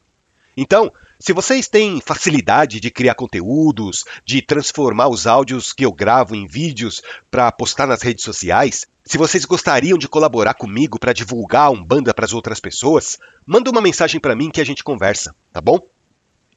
Então, 0.57 0.90
se 1.19 1.33
vocês 1.33 1.69
têm 1.69 2.01
facilidade 2.01 2.81
de 2.81 2.90
criar 2.90 3.14
conteúdos, 3.14 4.05
de 4.25 4.40
transformar 4.40 5.09
os 5.09 5.27
áudios 5.27 5.73
que 5.73 5.85
eu 5.85 5.92
gravo 5.92 6.35
em 6.35 6.47
vídeos 6.47 7.03
para 7.31 7.53
postar 7.53 7.87
nas 7.87 8.03
redes 8.03 8.25
sociais, 8.25 8.87
se 9.05 9.19
vocês 9.19 9.45
gostariam 9.45 9.99
de 9.99 10.09
colaborar 10.09 10.55
comigo 10.55 10.99
para 10.99 11.12
divulgar 11.12 11.66
a 11.66 11.71
Umbanda 11.71 12.14
para 12.14 12.25
as 12.25 12.33
outras 12.33 12.59
pessoas, 12.59 13.19
manda 13.45 13.71
uma 13.71 13.81
mensagem 13.81 14.21
para 14.21 14.35
mim 14.35 14.51
que 14.51 14.61
a 14.61 14.64
gente 14.64 14.83
conversa, 14.83 15.35
tá 15.53 15.61
bom? 15.61 15.79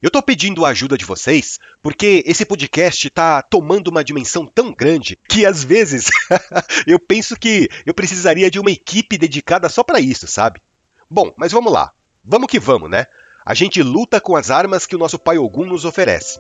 Eu 0.02 0.08
estou 0.08 0.24
pedindo 0.24 0.66
a 0.66 0.70
ajuda 0.70 0.98
de 0.98 1.04
vocês 1.04 1.60
porque 1.82 2.24
esse 2.26 2.46
podcast 2.46 3.06
está 3.06 3.42
tomando 3.42 3.90
uma 3.90 4.04
dimensão 4.04 4.46
tão 4.46 4.74
grande 4.74 5.20
que 5.28 5.46
às 5.46 5.62
vezes 5.62 6.10
eu 6.88 6.98
penso 6.98 7.36
que 7.36 7.68
eu 7.86 7.94
precisaria 7.94 8.50
de 8.50 8.60
uma 8.60 8.72
equipe 8.72 9.18
dedicada 9.18 9.68
só 9.68 9.84
para 9.84 10.00
isso, 10.00 10.26
sabe? 10.26 10.62
Bom, 11.10 11.34
mas 11.36 11.52
vamos 11.52 11.74
lá. 11.74 11.92
Vamos 12.24 12.48
que 12.48 12.60
vamos, 12.60 12.90
né? 12.90 13.08
A 13.50 13.56
gente 13.56 13.82
luta 13.82 14.22
com 14.22 14.36
as 14.36 14.52
armas 14.52 14.86
que 14.86 14.96
o 14.96 15.00
nosso 15.00 15.18
pai 15.18 15.40
Ogum 15.40 15.66
nos 15.66 15.84
oferece. 15.84 16.40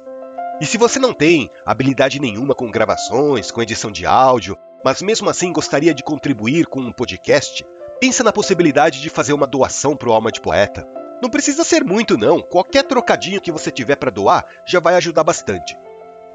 E 0.61 0.65
se 0.67 0.77
você 0.77 0.99
não 0.99 1.11
tem 1.11 1.49
habilidade 1.65 2.21
nenhuma 2.21 2.53
com 2.53 2.69
gravações, 2.69 3.49
com 3.49 3.63
edição 3.63 3.91
de 3.91 4.05
áudio, 4.05 4.55
mas 4.85 5.01
mesmo 5.01 5.27
assim 5.27 5.51
gostaria 5.51 5.91
de 5.91 6.03
contribuir 6.03 6.67
com 6.67 6.81
um 6.81 6.93
podcast, 6.93 7.65
pensa 7.99 8.23
na 8.23 8.31
possibilidade 8.31 9.01
de 9.01 9.09
fazer 9.09 9.33
uma 9.33 9.47
doação 9.47 9.97
para 9.97 10.07
o 10.07 10.13
Alma 10.13 10.31
de 10.31 10.39
Poeta. 10.39 10.87
Não 11.19 11.31
precisa 11.31 11.63
ser 11.63 11.83
muito 11.83 12.15
não, 12.15 12.43
qualquer 12.43 12.83
trocadinho 12.83 13.41
que 13.41 13.51
você 13.51 13.71
tiver 13.71 13.95
para 13.95 14.11
doar 14.11 14.45
já 14.63 14.79
vai 14.79 14.93
ajudar 14.93 15.23
bastante. 15.23 15.75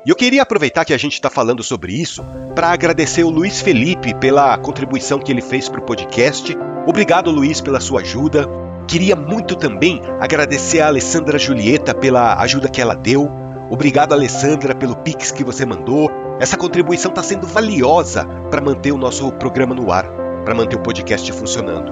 E 0.05 0.11
eu 0.11 0.17
queria 0.17 0.43
aproveitar 0.43 0.85
que 0.85 0.93
a 0.93 0.99
gente 0.99 1.13
está 1.13 1.31
falando 1.31 1.63
sobre 1.63 1.93
isso 1.93 2.25
para 2.53 2.73
agradecer 2.73 3.23
o 3.23 3.31
Luiz 3.31 3.61
Felipe 3.61 4.13
pela 4.15 4.59
contribuição 4.59 5.21
que 5.21 5.31
ele 5.31 5.41
fez 5.41 5.69
para 5.69 5.81
o 5.81 5.85
podcast. 5.85 6.53
Obrigado, 6.85 7.31
Luiz, 7.31 7.61
pela 7.61 7.79
sua 7.79 8.01
ajuda. 8.01 8.64
Queria 8.87 9.17
muito 9.17 9.57
também 9.57 10.01
agradecer 10.21 10.81
a 10.81 10.89
Alessandra 10.89 11.39
Julieta 11.39 11.95
pela 11.95 12.35
ajuda 12.41 12.69
que 12.69 12.81
ela 12.81 12.95
deu. 12.95 13.31
Obrigado, 13.71 14.13
Alessandra, 14.13 14.75
pelo 14.75 14.97
Pix 14.97 15.33
que 15.33 15.43
você 15.43 15.65
mandou. 15.65 16.11
Essa 16.39 16.57
contribuição 16.57 17.11
está 17.11 17.23
sendo 17.23 17.47
valiosa 17.47 18.27
para 18.51 18.61
manter 18.61 18.93
o 18.93 18.99
nosso 18.99 19.33
programa 19.33 19.75
no 19.75 19.91
ar, 19.91 20.07
para 20.45 20.55
manter 20.55 20.77
o 20.77 20.81
podcast 20.81 21.33
funcionando. 21.33 21.91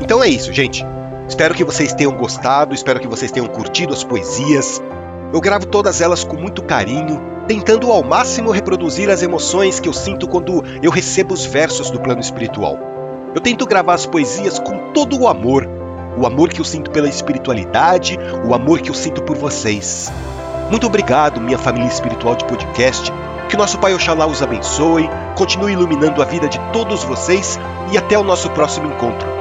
Então 0.00 0.22
é 0.22 0.28
isso, 0.28 0.52
gente. 0.52 0.86
Espero 1.28 1.54
que 1.54 1.64
vocês 1.64 1.92
tenham 1.92 2.12
gostado, 2.12 2.74
espero 2.74 3.00
que 3.00 3.08
vocês 3.08 3.32
tenham 3.32 3.48
curtido 3.48 3.92
as 3.92 4.04
poesias. 4.04 4.80
Eu 5.32 5.40
gravo 5.40 5.66
todas 5.66 6.00
elas 6.00 6.24
com 6.24 6.36
muito 6.36 6.62
carinho, 6.62 7.20
tentando 7.48 7.90
ao 7.90 8.02
máximo 8.02 8.50
reproduzir 8.50 9.10
as 9.10 9.22
emoções 9.22 9.80
que 9.80 9.88
eu 9.88 9.92
sinto 9.92 10.28
quando 10.28 10.62
eu 10.82 10.90
recebo 10.90 11.34
os 11.34 11.44
versos 11.44 11.90
do 11.90 12.00
plano 12.00 12.20
espiritual. 12.20 12.78
Eu 13.34 13.40
tento 13.40 13.66
gravar 13.66 13.94
as 13.94 14.06
poesias 14.06 14.58
com 14.58 14.92
todo 14.92 15.20
o 15.20 15.28
amor 15.28 15.79
o 16.20 16.26
amor 16.26 16.50
que 16.50 16.60
eu 16.60 16.64
sinto 16.64 16.90
pela 16.90 17.08
espiritualidade, 17.08 18.18
o 18.46 18.54
amor 18.54 18.82
que 18.82 18.90
eu 18.90 18.94
sinto 18.94 19.22
por 19.22 19.38
vocês. 19.38 20.12
Muito 20.70 20.86
obrigado, 20.86 21.40
minha 21.40 21.56
família 21.56 21.88
espiritual 21.88 22.36
de 22.36 22.44
podcast. 22.44 23.10
Que 23.48 23.56
nosso 23.56 23.78
Pai 23.78 23.94
Oxalá 23.94 24.26
os 24.26 24.42
abençoe, 24.42 25.08
continue 25.34 25.72
iluminando 25.72 26.20
a 26.20 26.26
vida 26.26 26.46
de 26.46 26.60
todos 26.72 27.02
vocês 27.04 27.58
e 27.90 27.96
até 27.96 28.18
o 28.18 28.22
nosso 28.22 28.50
próximo 28.50 28.92
encontro. 28.92 29.39